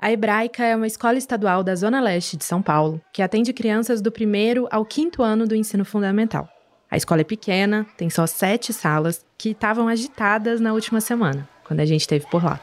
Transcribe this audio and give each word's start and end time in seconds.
A 0.00 0.12
Hebraica 0.12 0.64
é 0.64 0.76
uma 0.76 0.86
escola 0.86 1.18
estadual 1.18 1.64
da 1.64 1.74
Zona 1.74 2.00
Leste 2.00 2.36
de 2.36 2.44
São 2.44 2.62
Paulo 2.62 3.00
que 3.12 3.20
atende 3.20 3.52
crianças 3.52 4.00
do 4.00 4.12
primeiro 4.12 4.68
ao 4.70 4.84
quinto 4.84 5.24
ano 5.24 5.44
do 5.44 5.56
ensino 5.56 5.84
fundamental. 5.84 6.48
A 6.88 6.96
escola 6.96 7.22
é 7.22 7.24
pequena, 7.24 7.84
tem 7.96 8.08
só 8.08 8.24
sete 8.24 8.72
salas 8.72 9.26
que 9.36 9.50
estavam 9.50 9.88
agitadas 9.88 10.60
na 10.60 10.72
última 10.72 11.00
semana, 11.00 11.48
quando 11.64 11.80
a 11.80 11.84
gente 11.84 12.02
esteve 12.02 12.24
por 12.30 12.44
lá. 12.44 12.60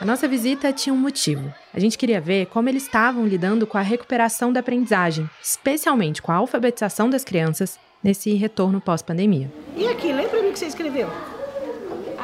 A 0.00 0.04
nossa 0.06 0.26
visita 0.26 0.72
tinha 0.72 0.94
um 0.94 0.98
motivo. 0.98 1.52
A 1.72 1.78
gente 1.78 1.98
queria 1.98 2.20
ver 2.20 2.46
como 2.46 2.70
eles 2.70 2.84
estavam 2.84 3.26
lidando 3.26 3.66
com 3.66 3.76
a 3.76 3.82
recuperação 3.82 4.50
da 4.50 4.60
aprendizagem, 4.60 5.28
especialmente 5.42 6.22
com 6.22 6.32
a 6.32 6.36
alfabetização 6.36 7.10
das 7.10 7.24
crianças 7.24 7.78
nesse 8.02 8.32
retorno 8.32 8.80
pós-pandemia. 8.80 9.52
E 9.76 9.86
aqui, 9.86 10.14
lembra 10.14 10.40
o 10.40 10.50
que 10.50 10.58
você 10.58 10.66
escreveu? 10.66 11.10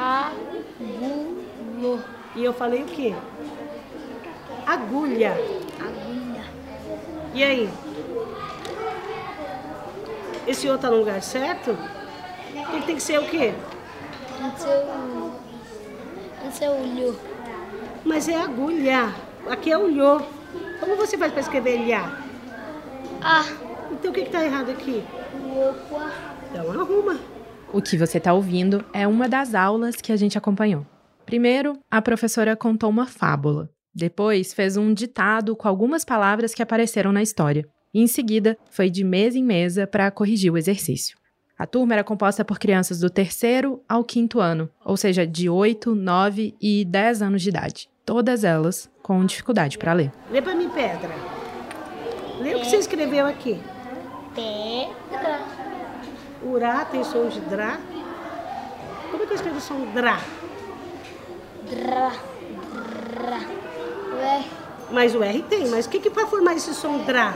Agulho. 0.01 2.03
E 2.35 2.43
eu 2.43 2.51
falei 2.53 2.81
o 2.81 2.85
quê? 2.85 3.13
Agulha. 4.65 5.33
Agulha. 5.79 6.43
E 7.35 7.43
aí? 7.43 7.69
Esse 10.47 10.67
outro 10.67 10.87
tá 10.87 10.91
no 10.91 10.97
lugar 10.97 11.21
certo? 11.21 11.77
Ele 12.73 12.81
tem 12.83 12.95
que 12.95 13.03
ser 13.03 13.19
o 13.19 13.27
quê? 13.27 13.53
Tem 14.39 14.49
que 14.51 14.59
ser 14.59 14.69
o. 14.69 15.31
Tem 16.41 16.49
que 16.49 16.57
ser 16.57 16.69
o 16.69 16.81
olho. 16.81 17.19
Mas 18.03 18.27
é 18.27 18.41
agulha. 18.41 19.13
Aqui 19.47 19.71
é 19.71 19.77
olhô. 19.77 20.19
Como 20.79 20.95
você 20.95 21.15
faz 21.15 21.31
para 21.31 21.41
escrever 21.41 21.77
lhá? 21.87 22.17
Ah, 23.21 23.45
Então 23.91 24.09
o 24.09 24.13
que 24.13 24.21
está 24.21 24.43
errado 24.43 24.71
aqui? 24.71 25.03
opa. 25.55 26.11
Então 26.49 26.71
arruma. 26.71 27.19
O 27.73 27.81
que 27.81 27.97
você 27.97 28.17
está 28.17 28.33
ouvindo 28.33 28.83
é 28.91 29.07
uma 29.07 29.29
das 29.29 29.55
aulas 29.55 29.95
que 29.95 30.11
a 30.11 30.17
gente 30.17 30.37
acompanhou. 30.37 30.85
Primeiro, 31.25 31.79
a 31.89 32.01
professora 32.01 32.53
contou 32.53 32.89
uma 32.89 33.07
fábula. 33.07 33.69
Depois, 33.95 34.53
fez 34.53 34.75
um 34.75 34.93
ditado 34.93 35.55
com 35.55 35.69
algumas 35.69 36.03
palavras 36.03 36.53
que 36.53 36.61
apareceram 36.61 37.13
na 37.13 37.21
história. 37.21 37.65
E, 37.93 38.01
em 38.01 38.07
seguida, 38.07 38.57
foi 38.69 38.89
de 38.89 39.05
mesa 39.05 39.37
em 39.37 39.43
mesa 39.43 39.87
para 39.87 40.11
corrigir 40.11 40.51
o 40.51 40.57
exercício. 40.57 41.17
A 41.57 41.65
turma 41.65 41.93
era 41.93 42.03
composta 42.03 42.43
por 42.43 42.59
crianças 42.59 42.99
do 42.99 43.09
terceiro 43.09 43.81
ao 43.87 44.03
quinto 44.03 44.41
ano, 44.41 44.69
ou 44.83 44.97
seja, 44.97 45.25
de 45.25 45.49
8, 45.49 45.95
9 45.95 46.55
e 46.59 46.83
10 46.83 47.21
anos 47.21 47.41
de 47.41 47.49
idade. 47.49 47.89
Todas 48.05 48.43
elas 48.43 48.89
com 49.01 49.25
dificuldade 49.25 49.77
para 49.77 49.93
ler. 49.93 50.11
Lê 50.29 50.41
para 50.41 50.55
mim, 50.55 50.69
pedra. 50.69 51.11
Lê 52.41 52.55
o 52.55 52.59
que 52.59 52.65
você 52.65 52.77
escreveu 52.77 53.25
aqui. 53.25 53.61
Pedra. 54.35 55.60
Urá 56.43 56.85
tem 56.85 57.03
som 57.03 57.27
de 57.27 57.39
drá. 57.41 57.79
Como 59.11 59.23
é 59.23 59.25
que 59.25 59.33
eu 59.33 59.35
escrevo 59.35 59.57
o 59.57 59.61
som 59.61 59.85
drá? 59.93 60.19
Dra. 61.69 62.11
Dra. 63.13 63.39
Ué. 64.15 64.45
Mas 64.91 65.15
o 65.15 65.23
R 65.23 65.41
tem, 65.43 65.69
mas 65.69 65.85
o 65.85 65.89
que 65.89 65.99
que 65.99 66.09
para 66.09 66.27
formar 66.27 66.55
esse 66.55 66.73
som 66.73 66.97
drá? 67.05 67.35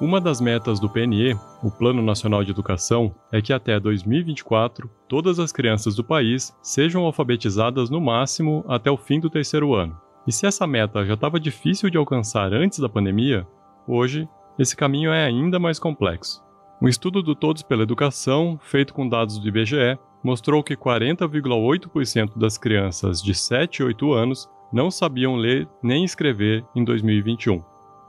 Uma 0.00 0.20
das 0.20 0.40
metas 0.40 0.78
do 0.78 0.88
PNE, 0.88 1.34
o 1.60 1.72
Plano 1.72 2.00
Nacional 2.00 2.44
de 2.44 2.52
Educação, 2.52 3.12
é 3.32 3.42
que 3.42 3.52
até 3.52 3.80
2024 3.80 4.88
todas 5.08 5.40
as 5.40 5.50
crianças 5.50 5.96
do 5.96 6.04
país 6.04 6.54
sejam 6.62 7.04
alfabetizadas 7.04 7.90
no 7.90 8.00
máximo 8.00 8.64
até 8.68 8.88
o 8.90 8.96
fim 8.96 9.18
do 9.18 9.28
terceiro 9.28 9.74
ano. 9.74 9.98
E 10.24 10.30
se 10.30 10.46
essa 10.46 10.68
meta 10.68 11.04
já 11.04 11.14
estava 11.14 11.40
difícil 11.40 11.90
de 11.90 11.96
alcançar 11.96 12.52
antes 12.52 12.78
da 12.78 12.88
pandemia, 12.88 13.44
hoje 13.88 14.28
esse 14.58 14.76
caminho 14.76 15.12
é 15.12 15.24
ainda 15.24 15.58
mais 15.58 15.78
complexo. 15.78 16.42
Um 16.80 16.88
estudo 16.88 17.22
do 17.22 17.34
Todos 17.34 17.62
pela 17.62 17.82
Educação, 17.82 18.58
feito 18.62 18.92
com 18.94 19.08
dados 19.08 19.38
do 19.38 19.48
IBGE, 19.48 19.98
mostrou 20.22 20.62
que 20.62 20.76
40,8% 20.76 22.36
das 22.36 22.58
crianças 22.58 23.22
de 23.22 23.34
7 23.34 23.78
e 23.78 23.84
8 23.84 24.12
anos 24.12 24.48
não 24.72 24.90
sabiam 24.90 25.36
ler 25.36 25.68
nem 25.82 26.04
escrever 26.04 26.64
em 26.74 26.84
2021. 26.84 27.62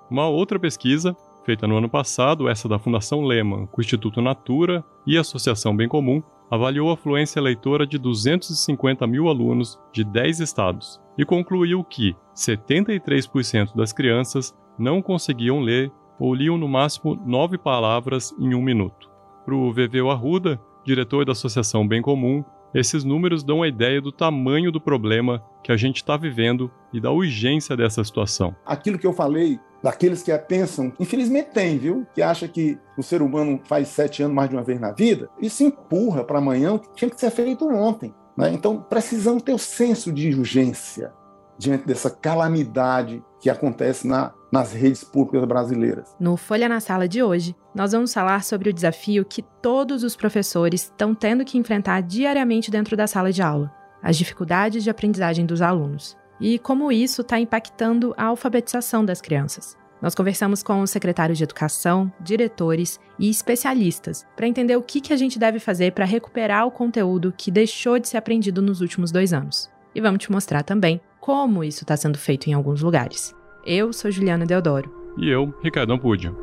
Uma 0.10 0.28
outra 0.28 0.60
pesquisa, 0.60 1.16
feita 1.46 1.68
no 1.68 1.78
ano 1.78 1.90
passado, 1.90 2.50
essa 2.50 2.68
da 2.68 2.80
Fundação 2.80 3.24
Lehman, 3.24 3.68
com 3.68 3.80
o 3.80 3.84
Instituto 3.84 4.22
Natura 4.22 4.84
e 5.06 5.18
a 5.18 5.22
Associação 5.22 5.76
Bem 5.76 5.88
Comum, 5.88 6.22
avaliou 6.50 6.92
a 6.92 6.98
fluência 6.98 7.42
leitora 7.42 7.86
de 7.86 7.98
250 7.98 9.06
mil 9.06 9.28
alunos 9.28 9.80
de 9.94 10.04
10 10.04 10.40
estados 10.40 11.00
e 11.18 11.24
concluiu 11.24 11.84
que 11.84 12.16
73% 12.36 13.76
das 13.76 13.94
crianças 13.94 14.56
não 14.78 15.02
conseguiam 15.02 15.60
ler 15.60 15.92
ou 16.20 16.34
liam 16.34 16.58
no 16.58 16.68
máximo 16.68 17.16
nove 17.26 17.58
palavras 17.58 18.36
em 18.38 18.54
um 18.54 18.62
minuto. 18.62 19.10
Para 19.46 19.56
o 19.56 19.72
Veveu 19.72 20.12
Arruda, 20.12 20.60
diretor 20.84 21.26
da 21.26 21.32
Associação 21.32 21.88
Bem 21.88 22.02
Comum, 22.02 22.44
esses 22.74 23.04
números 23.04 23.44
dão 23.44 23.64
a 23.64 23.68
ideia 23.68 24.02
do 24.02 24.12
tamanho 24.12 24.72
do 24.72 24.80
problema 24.80 25.44
que 25.64 25.72
a 25.72 25.78
gente 25.78 25.98
está 25.98 26.16
vivendo 26.16 26.72
e 26.94 27.00
da 27.00 27.12
urgência 27.12 27.76
dessa 27.76 28.04
situação. 28.04 28.56
aquilo 28.66 29.00
que 29.00 29.08
eu 29.08 29.14
falei 29.14 29.60
daqueles 29.82 30.22
que 30.22 30.38
pensam, 30.40 30.92
infelizmente 31.00 31.52
tem, 31.52 31.78
viu? 31.78 32.06
Que 32.14 32.22
acha 32.22 32.48
que 32.48 32.78
o 32.98 33.04
ser 33.04 33.22
humano 33.22 33.60
faz 33.64 33.88
sete 33.88 34.22
anos 34.22 34.36
mais 34.36 34.50
de 34.50 34.56
uma 34.56 34.64
vez 34.64 34.80
na 34.80 34.92
vida, 34.92 35.30
isso 35.40 35.64
empurra 35.64 36.24
para 36.24 36.38
amanhã 36.38 36.74
o 36.74 36.80
que 36.80 36.94
tinha 36.94 37.10
que 37.10 37.20
ser 37.20 37.32
feito 37.32 37.68
ontem. 37.68 38.14
Né? 38.38 38.52
Então 38.54 38.82
precisamos 38.82 39.42
ter 39.42 39.54
o 39.54 39.58
senso 39.58 40.12
de 40.12 40.34
urgência 40.34 41.14
diante 41.58 41.86
dessa 41.86 42.10
calamidade 42.10 43.24
que 43.40 43.50
acontece 43.50 44.08
na, 44.08 44.34
nas 44.52 44.74
redes 44.74 45.04
públicas 45.04 45.46
brasileiras. 45.46 46.16
No 46.20 46.36
Folha 46.38 46.68
na 46.68 46.80
Sala 46.80 47.08
de 47.08 47.22
hoje, 47.22 47.56
nós 47.74 47.92
vamos 47.92 48.14
falar 48.14 48.44
sobre 48.44 48.70
o 48.70 48.74
desafio 48.74 49.26
que 49.26 49.44
todos 49.62 50.04
os 50.04 50.16
professores 50.16 50.84
estão 50.84 51.14
tendo 51.14 51.46
que 51.46 51.58
enfrentar 51.58 52.02
diariamente 52.02 52.72
dentro 52.72 52.98
da 52.98 53.08
sala 53.08 53.32
de 53.32 53.42
aula: 53.42 53.72
as 54.02 54.18
dificuldades 54.18 54.84
de 54.84 54.90
aprendizagem 54.90 55.46
dos 55.46 55.62
alunos 55.62 56.18
e 56.40 56.58
como 56.58 56.92
isso 56.92 57.22
está 57.22 57.40
impactando 57.40 58.14
a 58.18 58.26
alfabetização 58.26 59.04
das 59.04 59.22
crianças. 59.22 59.78
Nós 60.02 60.16
conversamos 60.16 60.64
com 60.64 60.82
os 60.82 60.90
secretários 60.90 61.38
de 61.38 61.44
educação, 61.44 62.12
diretores 62.22 63.00
e 63.18 63.30
especialistas 63.30 64.26
para 64.36 64.48
entender 64.48 64.78
o 64.78 64.82
que, 64.82 65.02
que 65.02 65.12
a 65.12 65.18
gente 65.18 65.38
deve 65.38 65.60
fazer 65.60 65.92
para 65.92 66.06
recuperar 66.06 66.66
o 66.66 66.72
conteúdo 66.72 67.34
que 67.38 67.52
deixou 67.52 68.00
de 68.00 68.08
ser 68.08 68.16
aprendido 68.16 68.62
nos 68.62 68.80
últimos 68.80 69.12
dois 69.12 69.34
anos. 69.34 69.70
E 69.94 70.00
vamos 70.00 70.24
te 70.24 70.32
mostrar 70.32 70.64
também 70.64 71.02
como 71.20 71.64
isso 71.66 71.84
está 71.84 71.98
sendo 71.98 72.18
feito 72.18 72.48
em 72.50 72.54
alguns 72.54 72.82
lugares. 72.82 73.36
Eu 73.66 73.92
sou 73.92 74.10
Juliana 74.10 74.46
Deodoro. 74.46 74.90
E 75.18 75.30
eu, 75.30 75.54
Ricardo 75.62 75.92
Ampudio. 75.92 76.36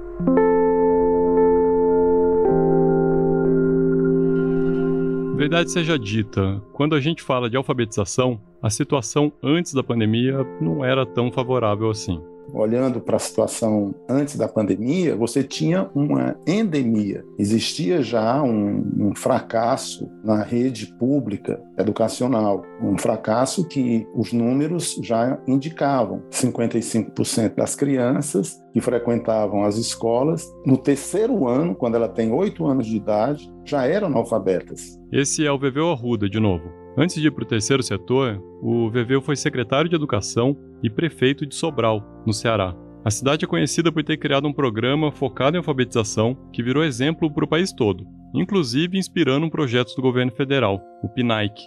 Verdade 5.36 5.70
seja 5.70 5.98
dita, 5.98 6.62
quando 6.72 6.94
a 6.94 7.00
gente 7.00 7.22
fala 7.22 7.48
de 7.48 7.56
alfabetização, 7.56 8.40
a 8.62 8.70
situação 8.70 9.32
antes 9.42 9.74
da 9.74 9.82
pandemia 9.82 10.38
não 10.60 10.84
era 10.84 11.04
tão 11.04 11.30
favorável 11.30 11.90
assim. 11.90 12.20
Olhando 12.52 13.00
para 13.00 13.16
a 13.16 13.20
situação 13.20 13.94
antes 14.08 14.36
da 14.36 14.48
pandemia, 14.48 15.16
você 15.16 15.42
tinha 15.42 15.90
uma 15.94 16.36
endemia. 16.46 17.24
Existia 17.38 18.02
já 18.02 18.42
um, 18.42 18.84
um 18.98 19.14
fracasso 19.14 20.08
na 20.24 20.42
rede 20.42 20.86
pública 20.98 21.60
educacional, 21.78 22.62
um 22.80 22.96
fracasso 22.96 23.66
que 23.66 24.06
os 24.14 24.32
números 24.32 24.98
já 25.02 25.38
indicavam. 25.46 26.22
55% 26.30 27.54
das 27.54 27.74
crianças 27.74 28.56
que 28.72 28.80
frequentavam 28.80 29.64
as 29.64 29.76
escolas, 29.76 30.46
no 30.64 30.76
terceiro 30.76 31.48
ano, 31.48 31.74
quando 31.74 31.94
ela 31.94 32.08
tem 32.08 32.32
8 32.32 32.66
anos 32.66 32.86
de 32.86 32.96
idade, 32.96 33.50
já 33.64 33.86
eram 33.86 34.08
analfabetas. 34.08 34.98
Esse 35.12 35.46
é 35.46 35.50
o 35.50 35.58
Veveu 35.58 35.90
Arruda, 35.90 36.28
de 36.28 36.38
novo. 36.38 36.85
Antes 36.98 37.20
de 37.20 37.26
ir 37.26 37.30
para 37.30 37.44
o 37.44 37.46
terceiro 37.46 37.82
setor, 37.82 38.42
o 38.62 38.88
Veveu 38.88 39.20
foi 39.20 39.36
secretário 39.36 39.88
de 39.88 39.94
Educação 39.94 40.56
e 40.82 40.88
prefeito 40.88 41.44
de 41.44 41.54
Sobral, 41.54 42.02
no 42.26 42.32
Ceará. 42.32 42.74
A 43.04 43.10
cidade 43.10 43.44
é 43.44 43.48
conhecida 43.48 43.92
por 43.92 44.02
ter 44.02 44.16
criado 44.16 44.48
um 44.48 44.52
programa 44.52 45.12
focado 45.12 45.56
em 45.56 45.58
alfabetização 45.58 46.34
que 46.50 46.62
virou 46.62 46.82
exemplo 46.82 47.30
para 47.30 47.44
o 47.44 47.48
país 47.48 47.70
todo, 47.70 48.06
inclusive 48.34 48.96
inspirando 48.96 49.44
um 49.44 49.50
projeto 49.50 49.94
do 49.94 50.00
governo 50.00 50.32
federal, 50.32 50.80
o 51.02 51.08
PNAIC, 51.08 51.60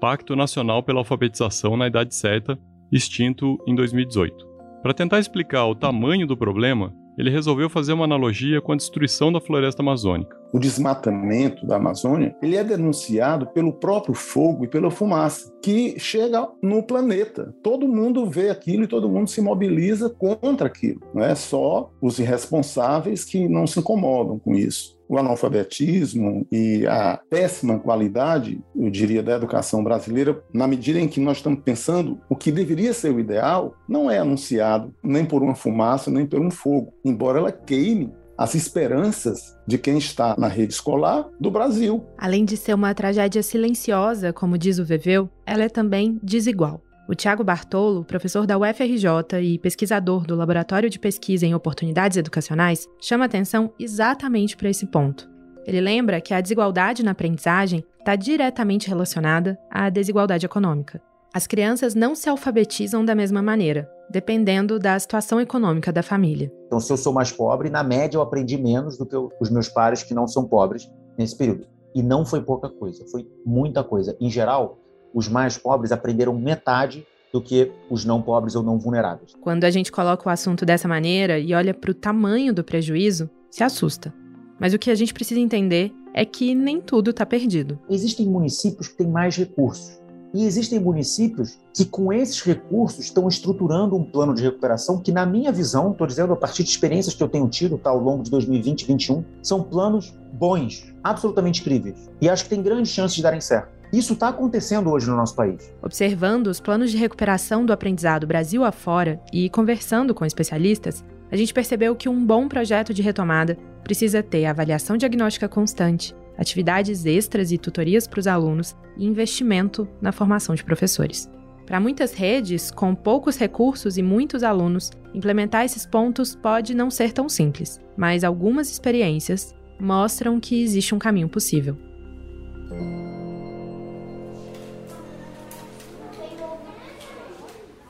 Pacto 0.00 0.36
Nacional 0.36 0.84
pela 0.84 1.00
Alfabetização 1.00 1.76
na 1.76 1.88
Idade 1.88 2.14
Certa, 2.14 2.56
extinto 2.92 3.58
em 3.66 3.74
2018. 3.74 4.34
Para 4.82 4.94
tentar 4.94 5.18
explicar 5.18 5.66
o 5.66 5.74
tamanho 5.74 6.28
do 6.28 6.36
problema, 6.36 6.94
ele 7.18 7.30
resolveu 7.30 7.68
fazer 7.68 7.92
uma 7.92 8.04
analogia 8.04 8.60
com 8.60 8.72
a 8.72 8.76
destruição 8.76 9.32
da 9.32 9.40
floresta 9.40 9.82
amazônica. 9.82 10.36
O 10.56 10.58
desmatamento 10.58 11.66
da 11.66 11.76
Amazônia, 11.76 12.34
ele 12.40 12.56
é 12.56 12.64
denunciado 12.64 13.46
pelo 13.48 13.74
próprio 13.74 14.14
fogo 14.14 14.64
e 14.64 14.68
pela 14.68 14.90
fumaça, 14.90 15.52
que 15.60 16.00
chega 16.00 16.48
no 16.62 16.82
planeta. 16.82 17.54
Todo 17.62 17.86
mundo 17.86 18.24
vê 18.24 18.48
aquilo 18.48 18.84
e 18.84 18.86
todo 18.86 19.06
mundo 19.06 19.28
se 19.28 19.42
mobiliza 19.42 20.08
contra 20.08 20.68
aquilo. 20.68 21.02
Não 21.12 21.22
é 21.22 21.34
só 21.34 21.90
os 22.00 22.18
irresponsáveis 22.18 23.22
que 23.22 23.46
não 23.46 23.66
se 23.66 23.80
incomodam 23.80 24.38
com 24.38 24.54
isso 24.54 24.96
o 25.08 25.16
analfabetismo 25.18 26.44
e 26.50 26.84
a 26.84 27.20
péssima 27.30 27.78
qualidade, 27.78 28.60
eu 28.74 28.90
diria, 28.90 29.22
da 29.22 29.36
educação 29.36 29.84
brasileira, 29.84 30.42
na 30.52 30.66
medida 30.66 30.98
em 30.98 31.06
que 31.06 31.20
nós 31.20 31.36
estamos 31.36 31.60
pensando 31.60 32.18
o 32.28 32.34
que 32.34 32.50
deveria 32.50 32.92
ser 32.92 33.12
o 33.12 33.20
ideal, 33.20 33.76
não 33.88 34.10
é 34.10 34.18
anunciado 34.18 34.92
nem 35.04 35.24
por 35.24 35.44
uma 35.44 35.54
fumaça, 35.54 36.10
nem 36.10 36.26
por 36.26 36.40
um 36.40 36.50
fogo, 36.50 36.92
embora 37.04 37.38
ela 37.38 37.52
queime 37.52 38.12
as 38.36 38.54
esperanças 38.54 39.56
de 39.66 39.78
quem 39.78 39.98
está 39.98 40.34
na 40.38 40.48
rede 40.48 40.72
escolar 40.72 41.28
do 41.40 41.50
Brasil. 41.50 42.04
Além 42.18 42.44
de 42.44 42.56
ser 42.56 42.74
uma 42.74 42.94
tragédia 42.94 43.42
silenciosa, 43.42 44.32
como 44.32 44.58
diz 44.58 44.78
o 44.78 44.84
Veveu, 44.84 45.28
ela 45.44 45.64
é 45.64 45.68
também 45.68 46.18
desigual. 46.22 46.82
O 47.08 47.14
Tiago 47.14 47.44
Bartolo, 47.44 48.04
professor 48.04 48.46
da 48.46 48.58
UFRJ 48.58 49.40
e 49.40 49.58
pesquisador 49.58 50.26
do 50.26 50.34
Laboratório 50.34 50.90
de 50.90 50.98
Pesquisa 50.98 51.46
em 51.46 51.54
Oportunidades 51.54 52.16
Educacionais, 52.16 52.88
chama 53.00 53.24
atenção 53.24 53.72
exatamente 53.78 54.56
para 54.56 54.68
esse 54.68 54.86
ponto. 54.86 55.30
Ele 55.64 55.80
lembra 55.80 56.20
que 56.20 56.34
a 56.34 56.40
desigualdade 56.40 57.04
na 57.04 57.12
aprendizagem 57.12 57.84
está 57.98 58.16
diretamente 58.16 58.88
relacionada 58.88 59.56
à 59.70 59.88
desigualdade 59.88 60.46
econômica. 60.46 61.00
As 61.32 61.46
crianças 61.46 61.94
não 61.94 62.14
se 62.14 62.28
alfabetizam 62.28 63.04
da 63.04 63.14
mesma 63.14 63.42
maneira, 63.42 63.88
dependendo 64.10 64.78
da 64.78 64.98
situação 64.98 65.40
econômica 65.40 65.92
da 65.92 66.02
família. 66.02 66.52
Então, 66.66 66.80
se 66.80 66.92
eu 66.92 66.96
sou 66.96 67.12
mais 67.12 67.32
pobre, 67.32 67.70
na 67.70 67.82
média 67.82 68.16
eu 68.16 68.22
aprendi 68.22 68.56
menos 68.56 68.96
do 68.96 69.06
que 69.06 69.16
os 69.40 69.50
meus 69.50 69.68
pares 69.68 70.02
que 70.02 70.14
não 70.14 70.26
são 70.26 70.46
pobres 70.46 70.90
nesse 71.18 71.36
período. 71.36 71.66
E 71.94 72.02
não 72.02 72.24
foi 72.24 72.42
pouca 72.42 72.68
coisa, 72.68 73.04
foi 73.10 73.26
muita 73.44 73.82
coisa. 73.82 74.16
Em 74.20 74.30
geral, 74.30 74.78
os 75.14 75.28
mais 75.28 75.56
pobres 75.56 75.92
aprenderam 75.92 76.34
metade 76.38 77.06
do 77.32 77.40
que 77.40 77.72
os 77.90 78.04
não 78.04 78.22
pobres 78.22 78.54
ou 78.54 78.62
não 78.62 78.78
vulneráveis. 78.78 79.34
Quando 79.40 79.64
a 79.64 79.70
gente 79.70 79.90
coloca 79.90 80.28
o 80.28 80.32
assunto 80.32 80.64
dessa 80.64 80.86
maneira 80.86 81.38
e 81.38 81.54
olha 81.54 81.74
para 81.74 81.90
o 81.90 81.94
tamanho 81.94 82.52
do 82.52 82.62
prejuízo, 82.62 83.28
se 83.50 83.64
assusta. 83.64 84.12
Mas 84.58 84.72
o 84.72 84.78
que 84.78 84.90
a 84.90 84.94
gente 84.94 85.12
precisa 85.12 85.40
entender 85.40 85.92
é 86.14 86.24
que 86.24 86.54
nem 86.54 86.80
tudo 86.80 87.10
está 87.10 87.26
perdido. 87.26 87.78
Existem 87.90 88.26
municípios 88.26 88.88
que 88.88 88.96
têm 88.96 89.08
mais 89.08 89.36
recursos. 89.36 90.00
E 90.36 90.44
existem 90.44 90.78
municípios 90.78 91.58
que, 91.72 91.82
com 91.86 92.12
esses 92.12 92.42
recursos, 92.42 93.06
estão 93.06 93.26
estruturando 93.26 93.96
um 93.96 94.04
plano 94.04 94.34
de 94.34 94.42
recuperação 94.42 95.00
que, 95.00 95.10
na 95.10 95.24
minha 95.24 95.50
visão, 95.50 95.92
estou 95.92 96.06
dizendo 96.06 96.34
a 96.34 96.36
partir 96.36 96.62
de 96.62 96.68
experiências 96.68 97.14
que 97.14 97.22
eu 97.22 97.28
tenho 97.28 97.48
tido 97.48 97.78
tá, 97.78 97.88
ao 97.88 97.98
longo 97.98 98.22
de 98.22 98.30
2020 98.30 98.82
e 98.82 98.86
2021, 98.86 99.24
são 99.42 99.62
planos 99.62 100.14
bons, 100.34 100.92
absolutamente 101.02 101.62
incríveis. 101.62 102.10
E 102.20 102.28
acho 102.28 102.44
que 102.44 102.50
tem 102.50 102.62
grandes 102.62 102.92
chances 102.92 103.16
de 103.16 103.22
darem 103.22 103.40
certo. 103.40 103.70
Isso 103.90 104.12
está 104.12 104.28
acontecendo 104.28 104.90
hoje 104.90 105.08
no 105.08 105.16
nosso 105.16 105.34
país. 105.34 105.72
Observando 105.82 106.48
os 106.48 106.60
planos 106.60 106.90
de 106.90 106.98
recuperação 106.98 107.64
do 107.64 107.72
aprendizado 107.72 108.26
Brasil 108.26 108.62
afora 108.62 109.18
e 109.32 109.48
conversando 109.48 110.12
com 110.14 110.26
especialistas, 110.26 111.02
a 111.32 111.36
gente 111.36 111.54
percebeu 111.54 111.96
que 111.96 112.10
um 112.10 112.26
bom 112.26 112.46
projeto 112.46 112.92
de 112.92 113.00
retomada 113.00 113.56
precisa 113.82 114.22
ter 114.22 114.44
avaliação 114.44 114.98
diagnóstica 114.98 115.48
constante, 115.48 116.14
atividades 116.38 117.06
extras 117.06 117.52
e 117.52 117.58
tutorias 117.58 118.06
para 118.06 118.20
os 118.20 118.26
alunos 118.26 118.76
e 118.96 119.06
investimento 119.06 119.88
na 120.00 120.12
formação 120.12 120.54
de 120.54 120.64
professores. 120.64 121.30
Para 121.66 121.80
muitas 121.80 122.12
redes, 122.12 122.70
com 122.70 122.94
poucos 122.94 123.36
recursos 123.36 123.98
e 123.98 124.02
muitos 124.02 124.44
alunos, 124.44 124.92
implementar 125.12 125.64
esses 125.64 125.84
pontos 125.84 126.36
pode 126.36 126.74
não 126.74 126.90
ser 126.90 127.12
tão 127.12 127.28
simples, 127.28 127.80
mas 127.96 128.22
algumas 128.22 128.70
experiências 128.70 129.52
mostram 129.80 130.38
que 130.38 130.62
existe 130.62 130.94
um 130.94 130.98
caminho 130.98 131.28
possível. 131.28 131.76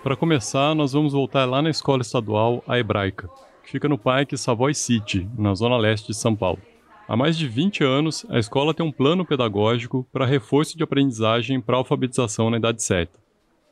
Para 0.03 0.17
começar, 0.17 0.75
nós 0.75 0.93
vamos 0.93 1.13
voltar 1.13 1.45
lá 1.45 1.61
na 1.61 1.69
escola 1.69 2.01
estadual, 2.01 2.63
a 2.67 2.79
Hebraica, 2.79 3.29
que 3.65 3.73
fica 3.73 3.89
no 3.89 3.99
Parque 3.99 4.39
Savoy 4.39 4.73
City, 4.73 5.29
na 5.37 5.53
zona 5.55 5.77
leste 5.77 6.07
de 6.07 6.15
São 6.15 6.35
Paulo. 6.35 6.61
Há 7.09 7.17
mais 7.17 7.39
de 7.39 7.47
20 7.47 7.85
anos, 7.85 8.27
a 8.29 8.39
escola 8.39 8.75
tem 8.75 8.85
um 8.85 8.91
plano 8.91 9.25
pedagógico 9.25 10.07
para 10.13 10.27
reforço 10.27 10.77
de 10.77 10.83
aprendizagem 10.83 11.61
para 11.61 11.77
alfabetização 11.77 12.51
na 12.51 12.57
idade 12.57 12.83
certa. 12.83 13.19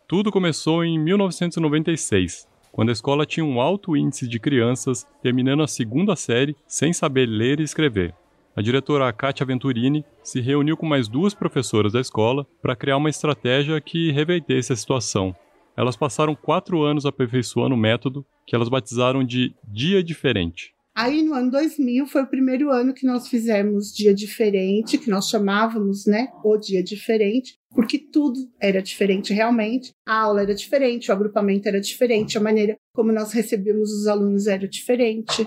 Tudo 0.06 0.30
começou 0.30 0.84
em 0.84 0.98
1996, 0.98 2.46
quando 2.70 2.90
a 2.90 2.92
escola 2.92 3.26
tinha 3.26 3.44
um 3.44 3.60
alto 3.60 3.96
índice 3.96 4.28
de 4.28 4.38
crianças 4.38 5.06
terminando 5.22 5.62
a 5.62 5.66
segunda 5.66 6.14
série 6.14 6.56
sem 6.66 6.92
saber 6.92 7.26
ler 7.26 7.60
e 7.60 7.64
escrever. 7.64 8.14
A 8.54 8.62
diretora 8.62 9.12
Kátia 9.12 9.44
Venturini 9.44 10.04
se 10.22 10.40
reuniu 10.40 10.76
com 10.76 10.86
mais 10.86 11.08
duas 11.08 11.34
professoras 11.34 11.92
da 11.92 12.00
escola 12.00 12.46
para 12.62 12.76
criar 12.76 12.96
uma 12.96 13.10
estratégia 13.10 13.80
que 13.80 14.12
revertesse 14.12 14.72
a 14.72 14.76
situação 14.76 15.34
elas 15.76 15.96
passaram 15.96 16.34
quatro 16.34 16.82
anos 16.82 17.04
aperfeiçoando 17.04 17.74
o 17.74 17.78
método 17.78 18.24
que 18.46 18.54
elas 18.54 18.68
batizaram 18.68 19.24
de 19.24 19.54
Dia 19.64 20.02
Diferente. 20.02 20.73
Aí 20.94 21.22
no 21.22 21.34
ano 21.34 21.50
2000 21.50 22.06
foi 22.06 22.22
o 22.22 22.26
primeiro 22.26 22.70
ano 22.70 22.94
que 22.94 23.04
nós 23.04 23.26
fizemos 23.26 23.92
Dia 23.92 24.14
Diferente, 24.14 24.96
que 24.96 25.10
nós 25.10 25.28
chamávamos, 25.28 26.06
né, 26.06 26.28
o 26.44 26.56
Dia 26.56 26.84
Diferente, 26.84 27.58
porque 27.74 27.98
tudo 27.98 28.40
era 28.60 28.80
diferente 28.80 29.32
realmente. 29.32 29.92
A 30.06 30.20
aula 30.20 30.42
era 30.42 30.54
diferente, 30.54 31.10
o 31.10 31.14
agrupamento 31.14 31.68
era 31.68 31.80
diferente, 31.80 32.38
a 32.38 32.40
maneira 32.40 32.76
como 32.94 33.10
nós 33.10 33.32
recebíamos 33.32 33.90
os 33.90 34.06
alunos 34.06 34.46
era 34.46 34.68
diferente. 34.68 35.44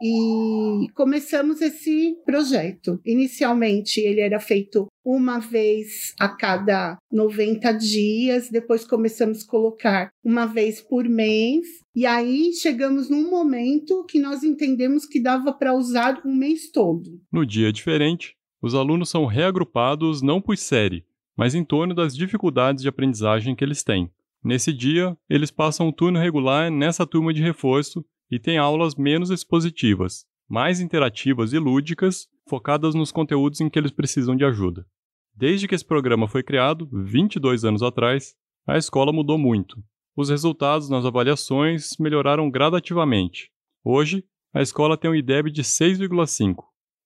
E 0.00 0.86
começamos 0.94 1.60
esse 1.60 2.16
projeto. 2.24 3.00
Inicialmente, 3.04 4.00
ele 4.00 4.20
era 4.20 4.38
feito 4.38 4.86
uma 5.04 5.38
vez 5.38 6.14
a 6.18 6.28
cada 6.28 6.96
90 7.12 7.72
dias, 7.72 8.48
depois 8.48 8.86
começamos 8.86 9.42
a 9.42 9.46
colocar 9.46 10.10
uma 10.24 10.46
vez 10.46 10.80
por 10.80 11.06
mês, 11.06 11.66
e 11.94 12.06
aí 12.06 12.52
chegamos 12.54 13.10
num 13.10 13.28
momento 13.28 14.04
que 14.08 14.18
nós 14.18 14.42
entendemos 14.42 15.04
que 15.04 15.20
dava 15.20 15.52
para 15.52 15.74
usar 15.74 16.22
um 16.24 16.34
mês 16.34 16.70
todo. 16.70 17.20
No 17.30 17.44
dia 17.44 17.72
diferente, 17.72 18.34
os 18.62 18.74
alunos 18.74 19.10
são 19.10 19.26
reagrupados 19.26 20.22
não 20.22 20.40
por 20.40 20.56
série, 20.56 21.04
mas 21.36 21.54
em 21.54 21.64
torno 21.64 21.94
das 21.94 22.16
dificuldades 22.16 22.82
de 22.82 22.88
aprendizagem 22.88 23.54
que 23.54 23.64
eles 23.64 23.82
têm. 23.82 24.10
Nesse 24.42 24.72
dia, 24.72 25.16
eles 25.28 25.50
passam 25.50 25.88
o 25.88 25.92
turno 25.92 26.18
regular 26.18 26.70
nessa 26.70 27.06
turma 27.06 27.32
de 27.32 27.42
reforço 27.42 28.04
e 28.30 28.38
têm 28.38 28.58
aulas 28.58 28.94
menos 28.94 29.30
expositivas, 29.30 30.24
mais 30.48 30.80
interativas 30.80 31.52
e 31.52 31.58
lúdicas, 31.58 32.28
focadas 32.48 32.94
nos 32.94 33.10
conteúdos 33.10 33.60
em 33.60 33.70
que 33.70 33.78
eles 33.78 33.90
precisam 33.90 34.36
de 34.36 34.44
ajuda. 34.44 34.86
Desde 35.34 35.66
que 35.66 35.74
esse 35.74 35.84
programa 35.84 36.28
foi 36.28 36.42
criado, 36.42 36.88
22 36.92 37.64
anos 37.64 37.82
atrás, 37.82 38.34
a 38.66 38.78
escola 38.78 39.12
mudou 39.12 39.36
muito. 39.36 39.82
Os 40.16 40.28
resultados 40.28 40.88
nas 40.88 41.04
avaliações 41.04 41.96
melhoraram 41.98 42.48
gradativamente. 42.48 43.50
Hoje, 43.82 44.24
a 44.52 44.62
escola 44.62 44.96
tem 44.96 45.10
um 45.10 45.14
IDEB 45.14 45.50
de 45.50 45.64
6,5 45.64 46.62